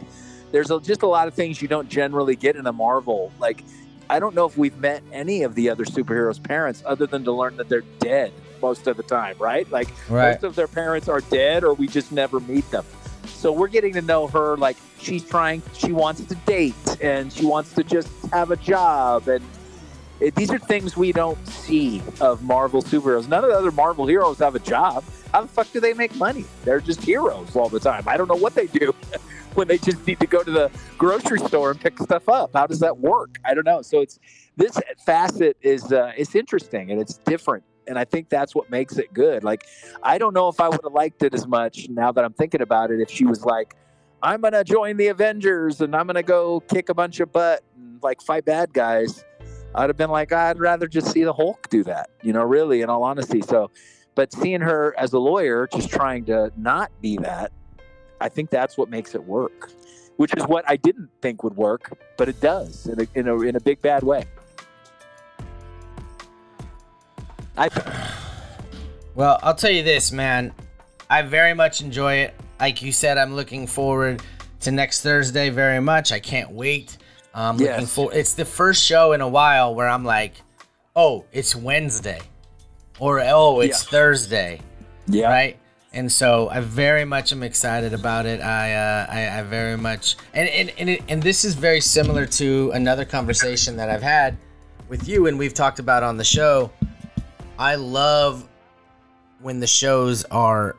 [0.52, 3.32] There's a, just a lot of things you don't generally get in a Marvel.
[3.40, 3.64] Like,
[4.10, 7.32] I don't know if we've met any of the other superheroes' parents other than to
[7.32, 9.70] learn that they're dead most of the time, right?
[9.72, 10.34] Like, right.
[10.34, 12.86] most of their parents are dead or we just never meet them.
[13.44, 17.46] So we're getting to know her like she's trying, she wants to date and she
[17.46, 19.28] wants to just have a job.
[19.28, 19.44] And
[20.22, 23.28] it, these are things we don't see of Marvel superheroes.
[23.28, 25.04] None of the other Marvel heroes have a job.
[25.34, 26.46] How the fuck do they make money?
[26.64, 28.06] They're just heroes all the time.
[28.08, 28.96] I don't know what they do
[29.56, 32.52] when they just need to go to the grocery store and pick stuff up.
[32.54, 33.39] How does that work?
[33.44, 33.82] I don't know.
[33.82, 34.20] So it's
[34.56, 38.98] this facet is uh, it's interesting and it's different and I think that's what makes
[38.98, 39.44] it good.
[39.44, 39.66] Like,
[40.02, 42.62] I don't know if I would have liked it as much now that I'm thinking
[42.62, 43.00] about it.
[43.00, 43.76] If she was like,
[44.22, 48.02] "I'm gonna join the Avengers and I'm gonna go kick a bunch of butt and
[48.02, 49.24] like fight bad guys,"
[49.76, 52.82] I'd have been like, "I'd rather just see the Hulk do that." You know, really,
[52.82, 53.42] in all honesty.
[53.42, 53.72] So,
[54.16, 57.52] but seeing her as a lawyer, just trying to not be that,
[58.22, 59.72] I think that's what makes it work.
[60.18, 63.40] Which is what I didn't think would work, but it does in a in a,
[63.42, 64.26] in a big bad way.
[67.58, 67.70] I
[69.16, 70.54] Well, I'll tell you this, man.
[71.10, 72.34] I very much enjoy it.
[72.60, 74.24] Like you said, I'm looking forward
[74.62, 76.12] to next Thursday very much.
[76.12, 76.97] I can't wait.
[77.36, 77.93] I'm looking Yes.
[77.93, 78.14] for.
[78.14, 80.34] It's the first show in a while where I'm like,
[80.95, 82.22] oh, it's Wednesday,
[82.99, 83.89] or oh, it's Yeah.
[83.89, 84.62] Thursday,
[85.08, 85.30] yeah.
[85.30, 85.58] right?
[85.93, 88.41] And so I very much am excited about it.
[88.41, 92.26] I uh, I, I very much and and and, it, and this is very similar
[92.26, 94.38] to another conversation that I've had
[94.89, 96.72] with you and we've talked about on the show.
[97.58, 98.47] I love
[99.41, 100.76] when the shows are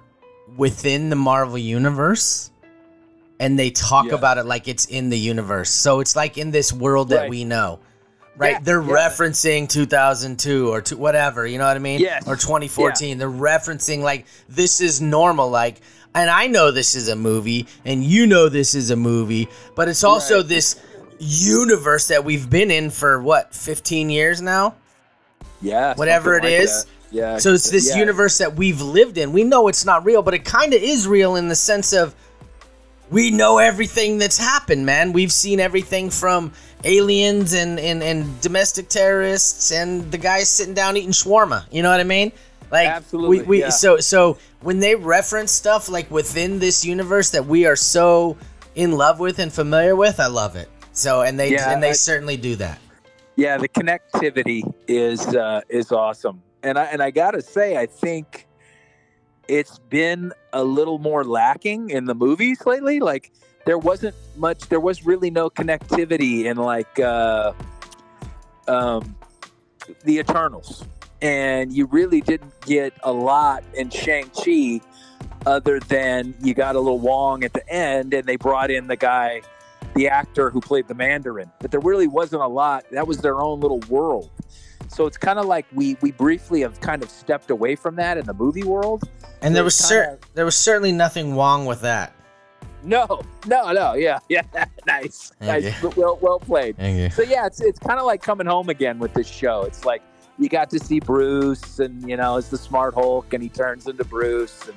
[0.57, 2.51] within the Marvel universe
[3.41, 4.14] and they talk Yeah.
[4.14, 5.70] about it like it's in the universe.
[5.70, 7.31] So it's like in this world that Right.
[7.31, 7.81] we know.
[8.37, 8.53] Right?
[8.53, 8.89] Yeah, They're yeah.
[9.09, 12.01] referencing 2002 or to whatever, you know what I mean?
[12.01, 12.25] Yes.
[12.27, 13.18] Or 2014.
[13.18, 15.81] They're referencing like this is normal like
[16.16, 19.89] and I know this is a movie and you know this is a movie, but
[19.89, 20.49] it's also Right.
[20.49, 20.77] this
[21.18, 24.75] universe that we've been in for what, 15 years now?
[25.65, 25.95] Yeah.
[25.95, 26.85] Whatever it like is.
[26.85, 26.91] that.
[27.11, 27.39] Yeah.
[27.39, 27.99] So it's this yeah.
[27.99, 29.33] universe that we've lived in.
[29.33, 32.15] We know it's not real, but it kind of is real in the sense of
[33.11, 35.12] we know everything that's happened, man.
[35.12, 36.53] We've seen everything from
[36.85, 41.65] aliens and, and, and domestic terrorists and the guys sitting down eating shawarma.
[41.71, 42.33] You know what I mean?
[42.71, 43.69] Like Absolutely, we, we yeah.
[43.69, 48.37] so so when they reference stuff like within this universe that we are so
[48.75, 50.69] in love with and familiar with, I love it.
[50.93, 52.81] So and they Yeah, and they I- certainly do that.
[53.37, 58.47] Yeah, the connectivity is uh, is awesome, and I and I gotta say, I think
[59.49, 63.01] it's been a little more lacking in the movies lately.
[63.01, 63.32] Like
[63.66, 67.53] there wasn't much, there was really no connectivity in like uh,
[68.68, 69.16] um,
[70.05, 70.85] the Eternals,
[71.20, 74.80] and you really didn't get a lot in Shang Chi,
[75.45, 78.97] other than you got a little Wong at the end, and they brought in the
[78.97, 79.43] guy
[79.95, 82.85] the actor who played the Mandarin, but there really wasn't a lot.
[82.91, 84.31] That was their own little world.
[84.89, 88.19] So it's kind of like we we briefly have kind of stepped away from that
[88.19, 89.09] in the movie world.
[89.41, 92.13] And there was cer- there was certainly nothing wrong with that.
[92.83, 94.43] No, no, no, yeah, yeah,
[94.87, 95.93] nice, Thank nice, you.
[95.97, 96.77] well, well played.
[97.13, 99.63] So yeah, it's it's kind of like coming home again with this show.
[99.63, 100.03] It's like
[100.39, 103.87] you got to see Bruce, and you know, it's the Smart Hulk, and he turns
[103.87, 104.77] into Bruce, and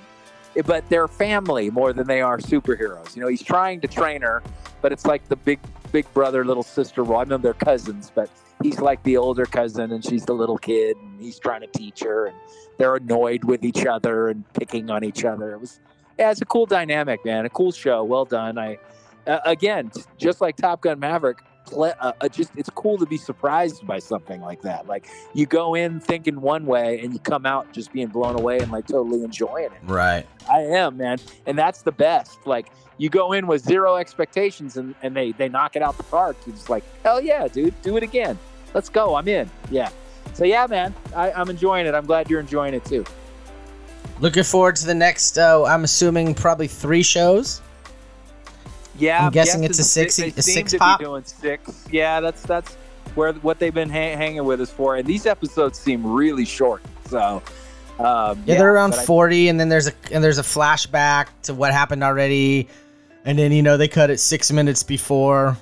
[0.65, 3.15] but they're family more than they are superheroes.
[3.15, 4.43] You know, he's trying to train her,
[4.81, 5.59] but it's like the big
[5.91, 7.19] big brother little sister role.
[7.19, 8.29] I know they're cousins, but
[8.61, 12.01] he's like the older cousin, and she's the little kid, and he's trying to teach
[12.01, 12.35] her, and
[12.77, 15.51] they're annoyed with each other and picking on each other.
[15.51, 15.79] It was
[16.17, 17.45] yeah, it's a cool dynamic, man.
[17.45, 18.03] A cool show.
[18.03, 18.57] Well done.
[18.57, 18.79] I
[19.27, 23.17] uh, again, just like Top Gun Maverick, ple- uh, uh, just it's cool to be
[23.17, 24.87] surprised by something like that.
[24.87, 28.59] Like you go in thinking one way and you come out just being blown away
[28.59, 29.79] and like totally enjoying it.
[29.83, 30.25] Right.
[30.49, 32.45] I am, man, and that's the best.
[32.45, 36.03] Like you go in with zero expectations and, and they they knock it out the
[36.03, 36.37] park.
[36.45, 38.39] You're just like, hell yeah, dude, do it again.
[38.73, 39.15] Let's go.
[39.15, 39.49] I'm in.
[39.69, 39.89] Yeah.
[40.33, 41.93] So yeah, man, I, I'm enjoying it.
[41.93, 43.05] I'm glad you're enjoying it too.
[44.19, 45.37] Looking forward to the next.
[45.37, 47.61] Uh, I'm assuming probably three shows.
[48.97, 50.99] Yeah, I'm guessing it's a six- They, a they seem six pop?
[50.99, 51.85] doing six.
[51.91, 52.75] Yeah, that's that's
[53.15, 54.95] where what they've been ha- hanging with us for.
[54.95, 56.81] And these episodes seem really short.
[57.09, 57.41] So
[57.99, 61.27] um, Yeah, they're around but I- 40, and then there's a and there's a flashback
[61.43, 62.67] to what happened already,
[63.25, 65.57] and then you know they cut it six minutes before,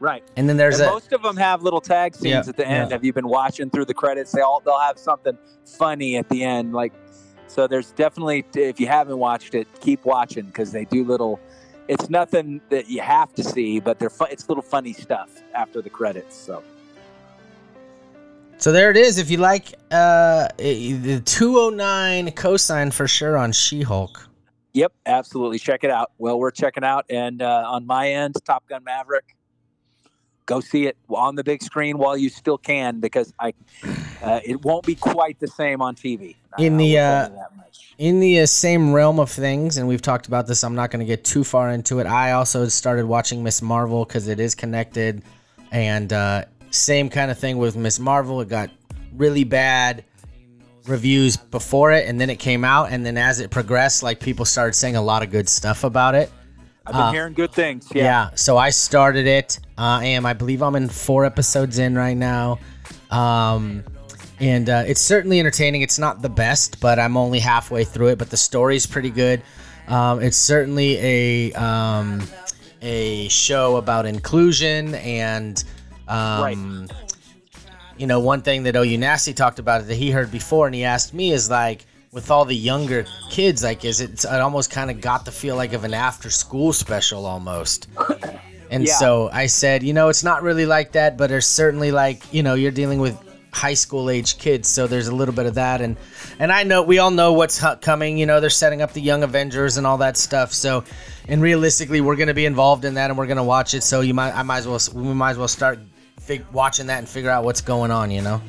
[0.00, 0.22] right.
[0.36, 2.66] and then there's and a most of them have little tag scenes Yeah, at the
[2.66, 2.90] end.
[2.90, 2.94] yeah.
[2.94, 4.32] Have you been watching through the credits?
[4.32, 6.72] They all they'll have something funny at the end.
[6.72, 6.92] Like
[7.48, 11.38] so, there's definitely if you haven't watched it, keep watching because they do little.
[11.88, 14.28] It's nothing that you have to see, but they're fun.
[14.30, 16.36] It's little funny stuff after the credits.
[16.36, 16.62] So.
[18.58, 19.18] so there it is.
[19.18, 24.28] If you like uh the 209 cosign for sure on She-Hulk.
[24.74, 25.58] Yep, absolutely.
[25.58, 26.12] Check it out.
[26.18, 29.36] Well, we're checking out, and uh, on my end, Top Gun Maverick.
[30.46, 33.54] Go see it on the big screen while you still can, because I,
[34.22, 36.36] uh, it won't be quite the same on TV.
[36.58, 37.94] In I the, uh, you that much.
[37.98, 41.00] In the uh, same realm of things, and we've talked about this, I'm not going
[41.00, 42.06] to get too far into it.
[42.06, 45.22] I also started watching Miss Marvel because it is connected,
[45.70, 48.40] and uh, same kind of thing with Miss Marvel.
[48.40, 48.70] It got
[49.14, 50.04] really bad
[50.86, 54.44] reviews before it, and then it came out, and then as it progressed, like people
[54.44, 56.30] started saying a lot of good stuff about it.
[56.86, 57.88] I've been uh, hearing good things.
[57.94, 58.04] Yeah.
[58.04, 58.30] Yeah.
[58.34, 59.58] so I started it.
[59.84, 62.58] I am, I believe, I'm in four episodes in right now,
[63.10, 63.84] um,
[64.40, 65.82] and uh, it's certainly entertaining.
[65.82, 68.18] It's not the best, but I'm only halfway through it.
[68.18, 69.42] But the story's pretty good.
[69.88, 72.22] Um, it's certainly a um,
[72.80, 75.62] a show about inclusion and.
[76.08, 76.88] Um,
[77.98, 80.82] You know, one thing that OU Nasty talked about that he heard before, and he
[80.82, 84.24] asked me is like, with all the younger kids, like, is it?
[84.24, 87.88] It almost kind of got the feel like of an after-school special almost.
[88.72, 88.94] And Yeah.
[88.94, 92.42] so I said, you know, it's not really like that, but there's certainly like, you
[92.42, 93.16] know, you're dealing with
[93.52, 95.96] high school age kids, so there's a little bit of that, and
[96.38, 98.16] and I know we all know what's coming.
[98.16, 100.54] You know, they're setting up the Young Avengers and all that stuff.
[100.54, 100.84] So,
[101.28, 103.82] and realistically, we're gonna be involved in that, and we're gonna watch it.
[103.82, 105.78] So you might, I might as well, we might as well start
[106.18, 108.10] fig- watching that and figure out what's going on.
[108.10, 108.40] You know.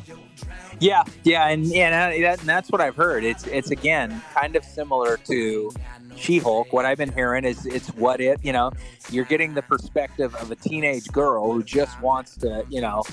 [0.80, 3.26] Yeah, yeah, and yeah, and uh, that- and that's what I've heard.
[3.26, 5.70] It's it's again kind of similar to
[6.18, 6.72] She-Hulk.
[6.74, 8.72] What I've been hearing is it's what it you know
[9.10, 13.04] you're getting the perspective of a teenage girl who just wants to you know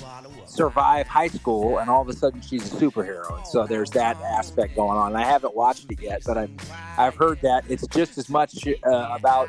[0.46, 3.36] survive high school, and all of a sudden she's a superhero.
[3.36, 5.16] And so there's that aspect going on.
[5.16, 6.50] I haven't watched it yet, but I've
[6.98, 9.48] I've heard that it's just as much uh, about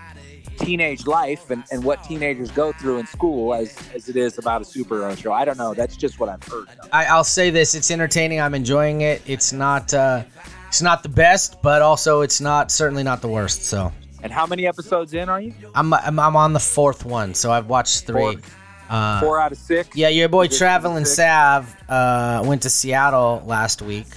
[0.57, 4.61] teenage life and, and what teenagers go through in school as, as it is about
[4.61, 5.31] a superhero show.
[5.31, 5.73] I don't know.
[5.73, 6.67] That's just what I've heard.
[6.91, 8.39] I, I'll say this: it's entertaining.
[8.39, 9.21] I'm enjoying it.
[9.25, 10.23] It's not, uh,
[10.71, 13.63] it's not the best, but also it's not certainly not the worst.
[13.63, 13.91] So
[14.23, 15.53] And how many episodes in are you?
[15.75, 18.35] I'm, I'm, I'm on the fourth one, so I've watched three.
[18.37, 18.41] Four.
[18.89, 19.95] Uh, Four out of six.
[19.97, 21.03] yeah, your boy Traveling?
[21.05, 24.07] Sav uh, went to Seattle last week,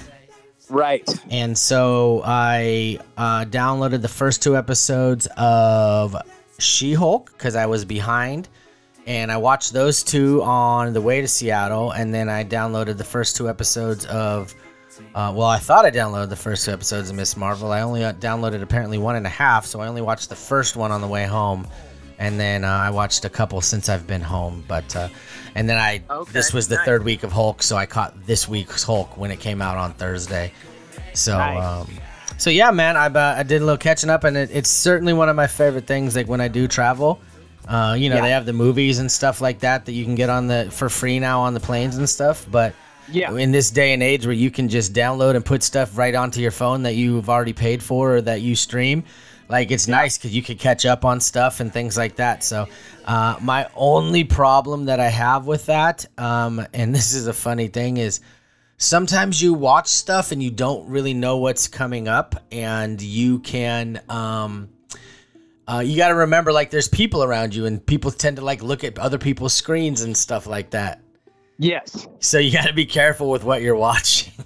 [0.68, 1.08] Right.
[1.30, 6.16] and so I uh, downloaded the first two episodes of
[6.58, 8.48] She-Hulk because I was behind,
[9.06, 13.04] and I watched those two on the way to Seattle, and then I downloaded the
[13.04, 14.54] first two episodes of
[15.14, 17.72] Uh, well, I thought I downloaded the first two episodes of Miss Marvel.
[17.72, 20.76] I only uh, downloaded apparently one and a half, so I only watched the first
[20.76, 21.66] one on the way home,
[22.18, 24.64] and then uh, I watched a couple since I've been home.
[24.68, 25.08] But uh,
[25.54, 26.84] and then I Okay, this was the nice.
[26.84, 29.92] third week of Hulk, so I caught this week's Hulk when it came out on
[29.94, 30.52] Thursday.
[31.12, 31.36] So.
[31.36, 31.62] Nice.
[31.88, 31.90] Um,
[32.36, 35.12] so yeah, man, I, uh, I did a little catching up, and it, it's certainly
[35.12, 36.16] one of my favorite things.
[36.16, 37.20] Like when I do travel,
[37.68, 38.22] uh, you know, Yeah.
[38.22, 40.88] they have the movies and stuff like that that you can get on the for
[40.88, 42.44] free now on the planes and stuff.
[42.50, 42.74] But
[43.08, 43.34] Yeah.
[43.36, 46.40] in this day and age where you can just download and put stuff right onto
[46.40, 49.04] your phone that you've already paid for or that you stream,
[49.48, 52.42] like it's nice because you can catch up on stuff and things like that.
[52.42, 52.66] So
[53.04, 57.68] uh, my only problem that I have with that, um, and this is a funny
[57.68, 58.20] thing, is
[58.76, 64.00] sometimes you watch stuff and you don't really know what's coming up and you can
[64.08, 64.68] um
[65.66, 68.62] uh, you got to remember like there's people around you and people tend to like
[68.62, 71.00] look at other people's screens and stuff like that
[71.58, 72.06] Yes.
[72.20, 74.32] so you got to be careful with what you're watching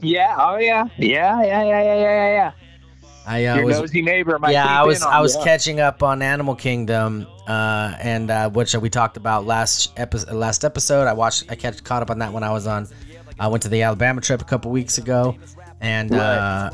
[0.00, 0.36] Yeah.
[0.38, 0.86] Oh yeah.
[0.96, 1.42] Yeah.
[1.42, 1.62] Yeah.
[1.64, 1.82] Yeah.
[1.82, 1.94] Yeah.
[1.94, 2.32] Yeah.
[2.32, 2.52] Yeah.
[3.26, 5.44] i uh, Your was nosy neighbor might yeah i was i was huh?
[5.44, 10.64] catching up on animal kingdom uh and uh which we talked about last episode last
[10.64, 12.88] episode i watched i catch caught up on that when i was on
[13.38, 15.36] i went to the alabama trip a couple weeks ago
[15.80, 16.70] and uh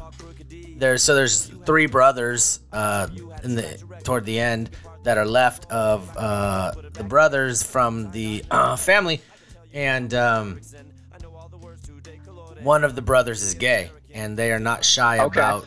[0.76, 3.08] there's so there's three brothers uh
[3.44, 4.70] in the toward the end
[5.02, 9.20] that are left of uh the brothers from the uh, family
[9.72, 10.60] and um
[12.62, 15.40] one of the brothers is gay and they are not shy Okay.
[15.40, 15.66] about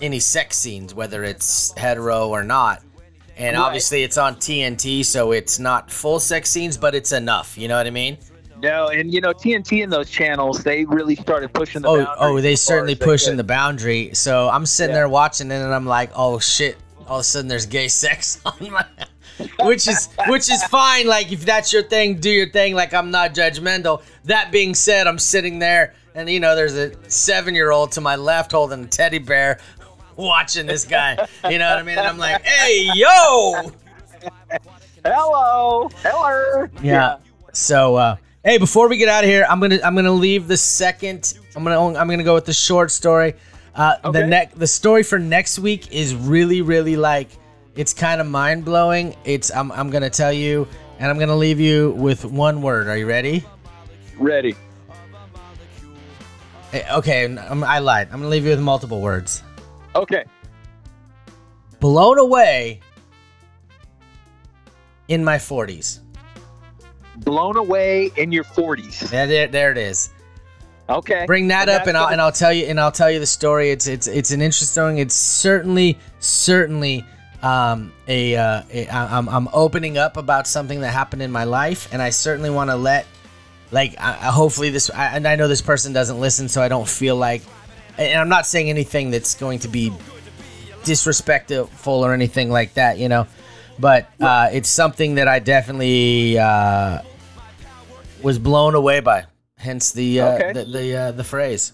[0.00, 2.82] any sex scenes whether it's hetero or not
[3.36, 3.62] and Right.
[3.62, 7.76] obviously it's on TNT so it's not full sex scenes but it's enough you know
[7.76, 8.18] what I mean
[8.60, 12.40] No, and you know TNT and those channels, they really started pushing the oh oh
[12.40, 15.00] they certainly pushing the boundary so I'm sitting Yeah.
[15.02, 16.76] there watching it and I'm like oh shit
[17.06, 18.84] all of a sudden there's gay sex on my
[19.60, 23.10] which is which is fine like if that's your thing do your thing like I'm
[23.10, 27.70] not judgmental that being said I'm sitting there and you know there's a seven year
[27.70, 29.58] old to my left holding a teddy bear
[30.16, 31.16] watching this guy
[31.50, 33.70] you know what I mean and I'm like hey yo
[35.04, 36.66] Hello, hello.
[36.82, 37.18] Yeah.
[37.52, 40.56] So, uh, hey, before we get out of here, I'm gonna I'm gonna leave the
[40.56, 41.38] second.
[41.56, 43.34] I'm gonna I'm gonna go with the short story.
[43.74, 47.30] Uh, The next the story for next week is really really like
[47.78, 49.14] it's kind of mind blowing.
[49.24, 50.66] It's I'm I'm gonna tell you,
[50.98, 52.88] and I'm gonna leave you with one word.
[52.88, 53.44] Are you ready?
[54.18, 54.56] Ready.
[56.72, 58.08] Eh, Okay, I'm, I lied.
[58.10, 59.44] I'm gonna leave you with multiple words.
[59.94, 60.24] Okay.
[61.78, 62.80] Blown away
[65.06, 66.00] in my 40s.
[67.18, 69.08] Blown away in your 40s.
[69.08, 70.10] There, there, there it is.
[70.90, 71.26] Okay.
[71.26, 73.26] bring that And up and I'll, and I'll tell you and I'll tell you the
[73.26, 77.04] story it's it's it's an interesting it's certainly certainly
[77.42, 81.88] um a, uh, a I'm, I'm opening up about something that happened in my life
[81.92, 83.06] and I certainly want to let
[83.70, 86.88] like I, hopefully this I, and I know this person doesn't listen so I don't
[86.88, 87.42] feel like
[87.96, 89.92] and I'm not saying anything that's going to be
[90.84, 93.26] disrespectful or anything like that you know
[93.78, 97.02] but uh, it's something that I definitely uh,
[98.22, 99.26] was blown away by
[99.56, 100.52] hence the uh, Okay.
[100.52, 101.72] the the, uh, the phrase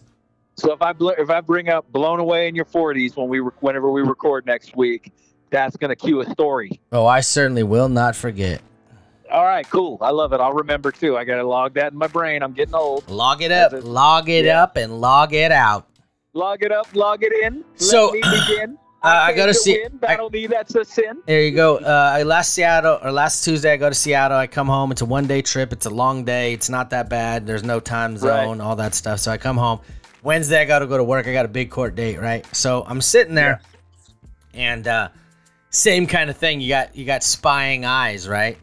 [0.56, 3.40] So if I bl- if I bring up blown away in your 40s when we
[3.40, 5.12] re- whenever we record next week,
[5.54, 6.80] that's gonna cue a story.
[6.92, 8.60] oh I certainly will not forget
[9.30, 9.98] All right, cool.
[10.00, 10.40] I love it.
[10.40, 11.16] I'll remember too.
[11.16, 12.42] I gotta log that in my brain.
[12.42, 13.08] I'm getting old.
[13.08, 13.84] log it up it.
[13.84, 14.62] log it Yeah.
[14.64, 15.86] up and log it out
[16.36, 17.58] Log it up, log it in.
[17.78, 18.76] Let So, me begin.
[19.04, 19.98] uh, I gotta see- Win.
[19.98, 20.48] Battle me.
[20.48, 21.22] That's a sin.
[21.28, 21.76] There you go.
[21.76, 24.36] Uh, I last Seattle or last Tuesday, I go to Seattle.
[24.36, 24.90] I come home.
[24.90, 25.72] It's a one day trip.
[25.72, 26.52] It's a long day.
[26.52, 27.46] It's not that bad.
[27.46, 29.20] There's no time zone, all that stuff.
[29.20, 29.78] So I come home.
[30.24, 31.28] Wednesday, I got to go to work.
[31.28, 32.44] I got a big court date, right?
[32.56, 33.60] So I'm sitting there,
[34.54, 35.08] and uh,
[35.74, 36.60] same kind of thing.
[36.60, 38.58] You got you got spying eyes, right?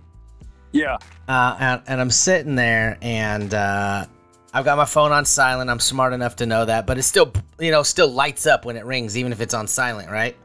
[0.71, 0.97] Yeah.
[1.27, 4.05] Uh, and, and I'm sitting there, and uh,
[4.53, 5.69] I've got my phone on silent.
[5.69, 8.77] I'm smart enough to know that, but it still, you know, still lights up when
[8.77, 10.35] it rings, even if it's on silent, right?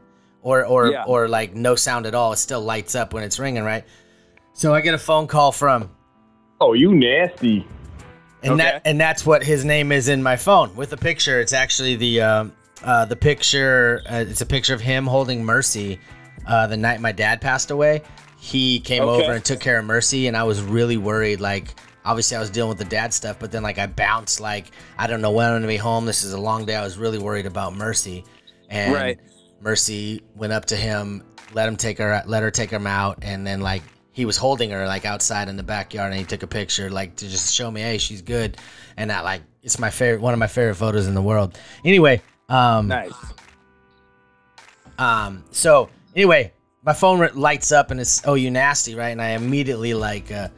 [0.41, 1.03] Or or Yeah.
[1.07, 2.33] or like no sound at all.
[2.33, 3.83] It still lights up when it's ringing, right?
[4.53, 5.89] So I get a phone call from,
[6.59, 7.65] Oh, you nasty.
[8.43, 11.39] and that and that's what his name is in my phone with a picture.
[11.39, 12.53] It's actually the um,
[12.83, 14.01] uh, the picture.
[14.09, 15.99] Uh, it's a picture of him holding Mercy.
[16.45, 18.01] Uh, the night my dad passed away,
[18.39, 19.23] he came Okay.
[19.23, 21.41] over and took care of Mercy, and I was really worried.
[21.41, 21.75] Like,
[22.05, 24.39] obviously, I was dealing with the dad stuff, but then like I bounced.
[24.39, 26.05] Like, I don't know when I'm gonna be home.
[26.05, 26.75] This is a long day.
[26.75, 28.23] I was really worried about Mercy,
[28.69, 29.19] and Right.
[29.59, 31.23] Mercy went up to him,
[31.53, 33.81] let him take her, let her take him out, and then like
[34.11, 37.15] he was holding her like outside in the backyard, and he took a picture like
[37.17, 38.57] to just show me, hey, she's good,
[38.95, 41.59] and that like it's my favorite, one of my favorite photos in the world.
[41.83, 43.13] Anyway, um, Nice.
[44.97, 46.53] um, so anyway,
[46.83, 50.49] my phone lights up and it's oh you nasty right, and I immediately like uh,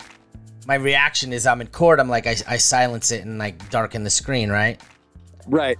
[0.68, 2.00] my reaction is I'm in court.
[2.00, 4.80] I'm like I, I silence it and like darken the screen right.
[5.48, 5.80] Right.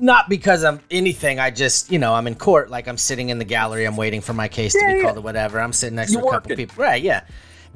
[0.00, 1.40] Not because I'm anything.
[1.40, 2.70] I just, you know, I'm in court.
[2.70, 3.84] Like I'm sitting in the gallery.
[3.84, 5.02] I'm waiting for my case to be yeah.
[5.02, 5.60] called or whatever.
[5.60, 6.56] I'm sitting next You to a couple working.
[6.56, 6.82] people.
[6.82, 7.02] Right.
[7.02, 7.24] Yeah.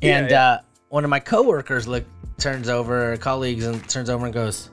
[0.01, 0.45] Yeah, And yeah.
[0.51, 0.59] Uh,
[0.89, 2.05] one of my coworkers look
[2.39, 4.71] turns over, colleagues, and turns over and goes,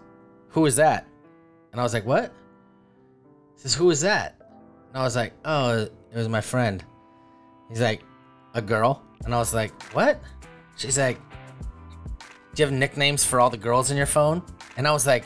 [0.49, 1.07] "Who is that?"
[1.71, 2.33] And I was like, "What?"
[3.55, 4.38] He says, "Who is that?"
[4.89, 6.83] And I was like, "Oh, it was my friend."
[7.69, 8.01] He's like,
[8.53, 10.19] "A girl?" And I was like, "What?"
[10.77, 11.19] She's like,
[12.55, 14.41] "Do you have nicknames for all the girls in your phone?"
[14.77, 15.25] And I was like,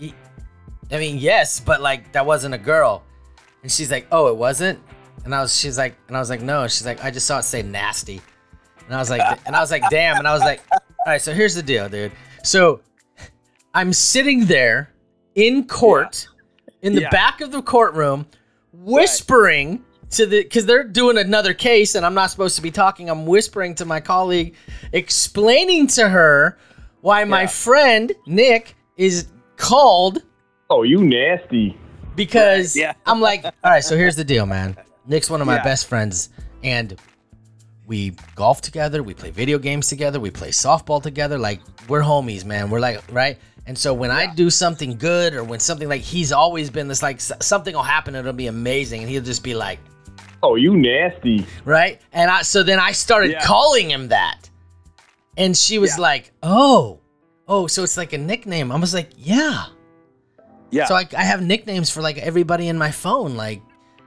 [0.00, 0.14] "Y-
[0.90, 3.02] "I mean, yes, but like that wasn't a girl."
[3.62, 4.78] And she's like, "Oh, it wasn't."
[5.24, 7.38] And I was, she's like, and I was like, "No." She's like, "I just saw
[7.38, 8.20] it say nasty."
[8.86, 11.20] And I was like, and I was like, "Damn!" And I was like, "All right,
[11.20, 12.12] so here's the deal, dude.
[12.44, 12.80] So
[13.74, 14.92] I'm sitting there
[15.34, 16.28] in court,
[16.82, 17.10] in the Yeah.
[17.10, 18.26] back of the courtroom,
[18.84, 23.08] whispering to the because they're doing another case and I'm not supposed to be talking.
[23.10, 24.54] I'm whispering to my colleague,
[24.92, 26.58] explaining to her
[27.00, 30.22] why my friend Nick is called
[30.70, 31.76] Oh, you nasty.
[32.16, 32.92] because yeah.
[33.06, 34.76] I'm like, all right, so here's the deal, man.
[35.06, 35.62] Nick's one of my Yeah.
[35.64, 36.30] best friends,
[36.64, 36.98] and
[37.86, 41.38] we golf together, we play video games together, we play softball together.
[41.38, 42.70] Like we're homies, man.
[42.70, 43.38] We're like right.
[43.66, 47.02] And so when I do something good or when something like he's always been this
[47.02, 49.80] like something will happen, and it'll be amazing, and he'll just be like,
[50.42, 51.44] Oh, you nasty.
[51.64, 52.00] right?
[52.12, 53.44] And I so then I started Yeah.
[53.44, 54.48] calling him that.
[55.36, 56.02] And she was Yeah.
[56.02, 57.00] like, "Oh.
[57.48, 59.66] Oh, so it's like a nickname." I was like, "Yeah."
[60.70, 60.86] Yeah.
[60.86, 63.62] So I, I have nicknames for like everybody in my phone like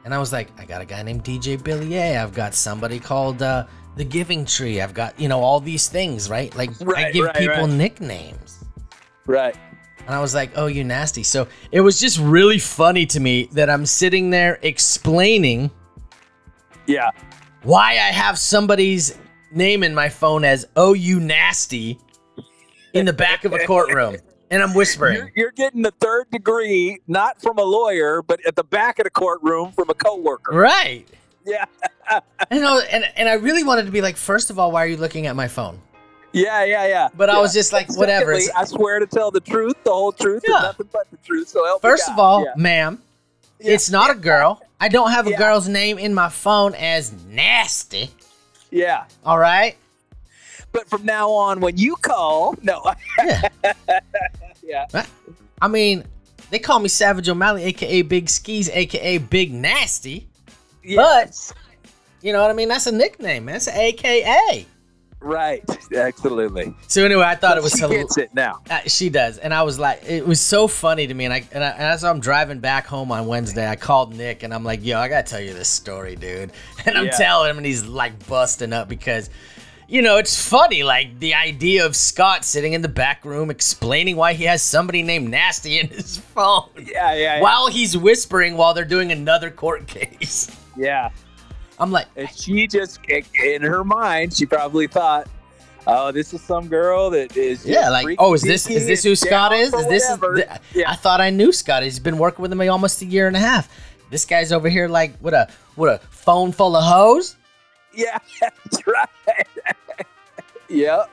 [0.06, 3.42] and I was like, I got a guy named DJ Billy I've got somebody called
[3.42, 4.80] uh the Giving Tree.
[4.82, 6.56] I've got, you know, all these things, right?
[6.56, 7.70] Like I give right, people right.
[7.70, 8.59] nicknames.
[9.30, 9.56] Right.
[10.06, 13.48] And I was like, "Oh, you nasty." So it was just really funny to me
[13.54, 15.70] that I'm sitting there explaining
[16.88, 17.12] Yeah.
[17.64, 19.18] why I have somebody's
[19.52, 22.00] name in my phone as "Oh, you nasty"
[22.94, 24.16] in the back of a courtroom,
[24.50, 25.16] and I'm whispering.
[25.18, 29.04] You're, you're getting the third degree, not from a lawyer, but at the back of
[29.04, 30.56] the courtroom from a coworker.
[30.56, 31.08] Right.
[31.46, 31.66] Yeah.
[32.50, 34.88] And I, and and I really wanted to be like, first of all, why are
[34.88, 35.80] you looking at my phone?
[36.32, 37.08] Yeah, yeah, yeah.
[37.16, 38.34] But I was just like, whatever.
[38.36, 40.56] Secondly, It's- I swear to tell the truth, the whole truth, Yeah.
[40.56, 41.48] and nothing but the truth.
[41.50, 42.52] So help me First of all, yeah.
[42.56, 43.02] ma'am,
[43.60, 43.74] Yeah.
[43.74, 44.62] it's not a girl.
[44.80, 45.38] I don't have a Yeah.
[45.38, 48.12] girl's name in my phone as nasty.
[48.72, 49.06] yeah.
[49.26, 49.76] All right.
[50.72, 52.84] But from now on, when you call, no,
[53.18, 53.42] Yeah.
[54.62, 55.06] yeah,
[55.60, 56.06] I mean,
[56.52, 60.28] they call me Savage O'Malley, aka Big Skis, aka Big Nasty.
[60.84, 61.52] yes.
[62.22, 62.70] You know what I mean?
[62.70, 63.56] That's a nickname, man.
[63.56, 64.68] It's an AKA.
[65.22, 65.64] Right,
[65.96, 66.74] absolutely.
[66.88, 68.16] So anyway, I thought it was she hilarious.
[68.16, 68.62] gets it now.
[68.70, 71.26] Uh, she does, and I was like, it was so funny to me.
[71.26, 74.44] And I, and, I, and as I'm driving back home on Wednesday, I called Nick,
[74.44, 76.52] and I'm like, "Yo, I gotta tell you this story, dude."
[76.86, 77.12] And I'm Yeah.
[77.18, 79.30] telling him, and he's like busting up because,
[79.88, 84.16] you know, it's funny, like the idea of Scott sitting in the back room explaining
[84.16, 87.42] why he has somebody named Nasty in his phone Yeah, yeah, yeah.
[87.42, 90.50] while he's whispering while they're doing another court case.
[90.78, 91.10] yeah.
[91.80, 95.28] I'm like, And she just, in her mind, she probably thought,
[95.88, 99.16] "Oh, this is some girl that is." yeah, like, oh, is this is this who
[99.16, 99.74] Scott is?
[99.74, 100.20] Is this is?
[100.20, 101.84] th- yeah, I thought I knew Scott.
[101.84, 103.70] He's been working with me almost a year and a half.
[104.10, 107.38] This guy's over here like with a with a phone full of hoes,
[107.94, 109.48] yeah, that's right.
[110.70, 111.10] yep.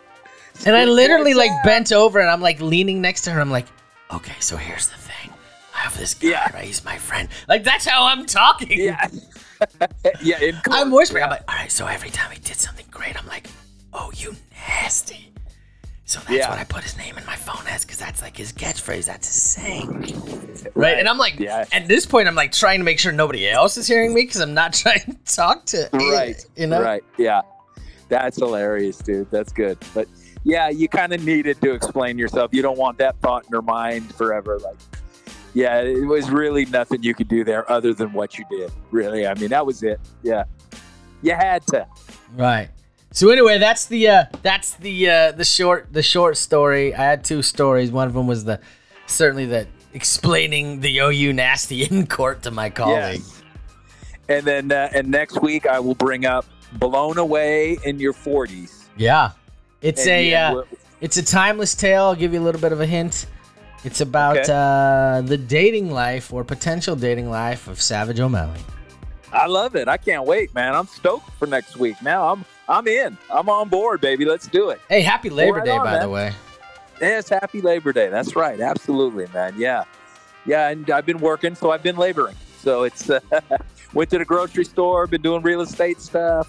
[0.65, 3.41] and I literally like bent over and I'm like leaning next to her.
[3.41, 3.67] I'm like,
[4.13, 5.31] okay, so here's the thing.
[5.75, 6.53] I have this guy, Yeah.
[6.55, 6.65] right?
[6.65, 7.29] He's my friend.
[7.49, 8.81] Like that's how I'm talking.
[8.81, 9.09] Yeah.
[10.23, 10.61] yeah.
[10.71, 11.25] I'm whispering.
[11.25, 11.71] I'm like, all right.
[11.73, 13.49] So every time he did something great, I'm like,
[13.93, 14.35] oh, you
[14.69, 15.33] nasty.
[16.05, 16.51] So that's Yeah.
[16.51, 19.07] what I put his name in my phone as, because that's like his catchphrase.
[19.07, 20.71] That's his saying.
[20.75, 20.99] Right.
[20.99, 21.65] And I'm like, Yeah.
[21.73, 24.41] at this point, I'm like trying to make sure nobody else is hearing me because
[24.41, 25.89] I'm not trying to talk to.
[25.93, 26.81] right You know.
[26.83, 27.43] right yeah
[28.09, 30.07] that's hilarious dude that's good but
[30.45, 33.63] yeah you kind of needed to explain yourself you don't want that thought in your
[33.63, 34.77] mind forever like
[35.57, 39.27] yeah it was really nothing you could do there other than what you did really
[39.27, 40.45] i mean that was it yeah
[41.23, 41.87] you had to
[42.37, 42.69] Right.
[43.13, 46.93] So anyway, that's the uh, that's the uh, the short the short story.
[46.95, 47.91] I had two stories.
[47.91, 48.61] One of them was the
[49.07, 53.23] certainly the explaining the OU nasty in court to my colleague.
[53.25, 53.43] Yes.
[54.29, 56.45] and then uh, and next week i will bring up
[56.75, 59.31] blown away in your 40s Yeah.
[59.81, 60.63] It's And, a yeah, uh,
[61.01, 62.05] it's a timeless tale.
[62.07, 63.27] I'll give you a little bit of a hint.
[63.85, 64.53] It's about Okay.
[64.53, 68.61] uh, the dating life or potential dating life of Savage O'Malley.
[69.33, 69.87] I love it.
[69.89, 70.75] I can't wait, man.
[70.75, 72.01] I'm stoked for next week.
[72.03, 73.17] Now I'm I'm in.
[73.31, 74.25] I'm on board, baby.
[74.25, 74.81] Let's do it.
[74.89, 76.33] Hey, happy Labor Right Day, on, by the way.
[77.01, 78.09] Yes, happy Labor Day.
[78.09, 78.59] That's right.
[78.61, 79.55] Absolutely, man.
[79.59, 79.85] Yeah.
[80.47, 82.37] Yeah, and I've been working, so I've been laboring.
[82.59, 83.21] So it's uh,
[83.95, 86.49] went to the grocery store, been doing real estate stuff.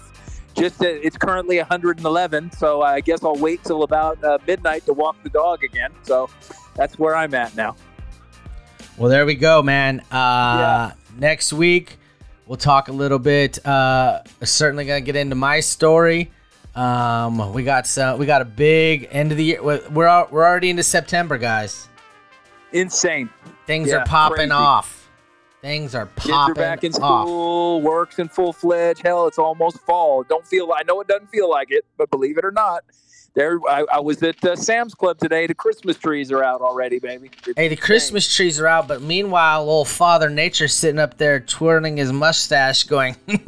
[0.56, 4.92] Just uh, it's currently 111, so I guess I'll wait till about uh, midnight to
[4.92, 5.90] walk the dog again.
[6.02, 6.30] So
[6.78, 7.76] that's where I'm at now.
[8.96, 10.00] Well, there we go, man.
[10.10, 11.98] Uh, Next week,
[12.46, 13.64] we'll talk a little bit.
[13.66, 16.30] Uh, certainly gonna get into my story.
[16.76, 18.20] Um, we got some.
[18.20, 19.62] We got a big end of the year.
[19.62, 21.88] We're we're, already into September, guys.
[22.72, 23.30] Insane.
[23.66, 24.50] Things Yeah, are popping crazy.
[24.52, 25.08] off.
[25.60, 26.54] Things are popping.
[26.54, 27.26] Kids are back in off.
[27.26, 29.02] school, works in full fledged.
[29.02, 30.22] Hell, it's almost fall.
[30.22, 30.70] Don't feel.
[30.72, 32.84] I know it doesn't feel like it, but believe it or not,
[33.34, 33.60] there.
[33.68, 35.46] I, I was at uh, Sam's Club today.
[35.46, 37.30] The Christmas trees are out already, baby.
[37.38, 37.76] It's Hey, the insane.
[37.78, 42.84] Christmas trees are out, but meanwhile, old Father Nature's sitting up there twirling his mustache,
[42.84, 43.16] going,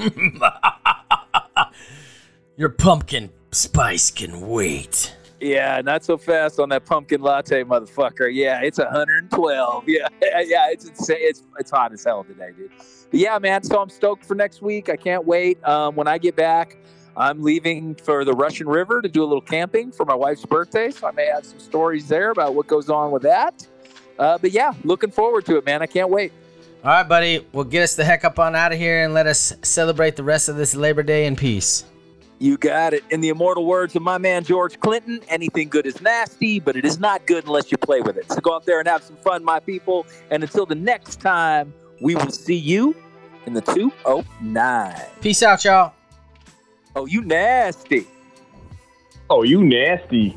[2.56, 8.28] "Your pumpkin spice can wait." Yeah, not so fast on that pumpkin latte, motherfucker.
[8.32, 9.84] Yeah, it's 112.
[9.88, 11.16] Yeah, yeah, it's insane.
[11.20, 12.70] It's it's hot as hell today, dude.
[13.10, 13.62] But yeah, man.
[13.62, 14.90] So I'm stoked for next week.
[14.90, 15.62] I can't wait.
[15.66, 16.76] Um, when I get back,
[17.16, 20.90] I'm leaving for the Russian River to do a little camping for my wife's birthday.
[20.90, 23.66] So I may have some stories there about what goes on with that.
[24.18, 25.82] Uh, but yeah, looking forward to it, man.
[25.82, 26.32] I can't wait.
[26.82, 27.46] All right, buddy.
[27.52, 30.22] Well, get us the heck up on out of here and let us celebrate the
[30.22, 31.84] rest of this Labor Day in peace.
[32.38, 33.04] You got it.
[33.11, 36.86] In the immortal words of my man George Clinton, anything good is nasty, but it
[36.86, 38.32] is not good unless you play with it.
[38.32, 40.06] So go out there and have some fun, my people.
[40.30, 42.96] And until the next time, we will see you
[43.44, 44.94] in the 209.
[45.20, 45.92] Peace out, y'all.
[46.97, 48.07] Oh, you nasty.
[49.28, 50.36] Oh, you nasty.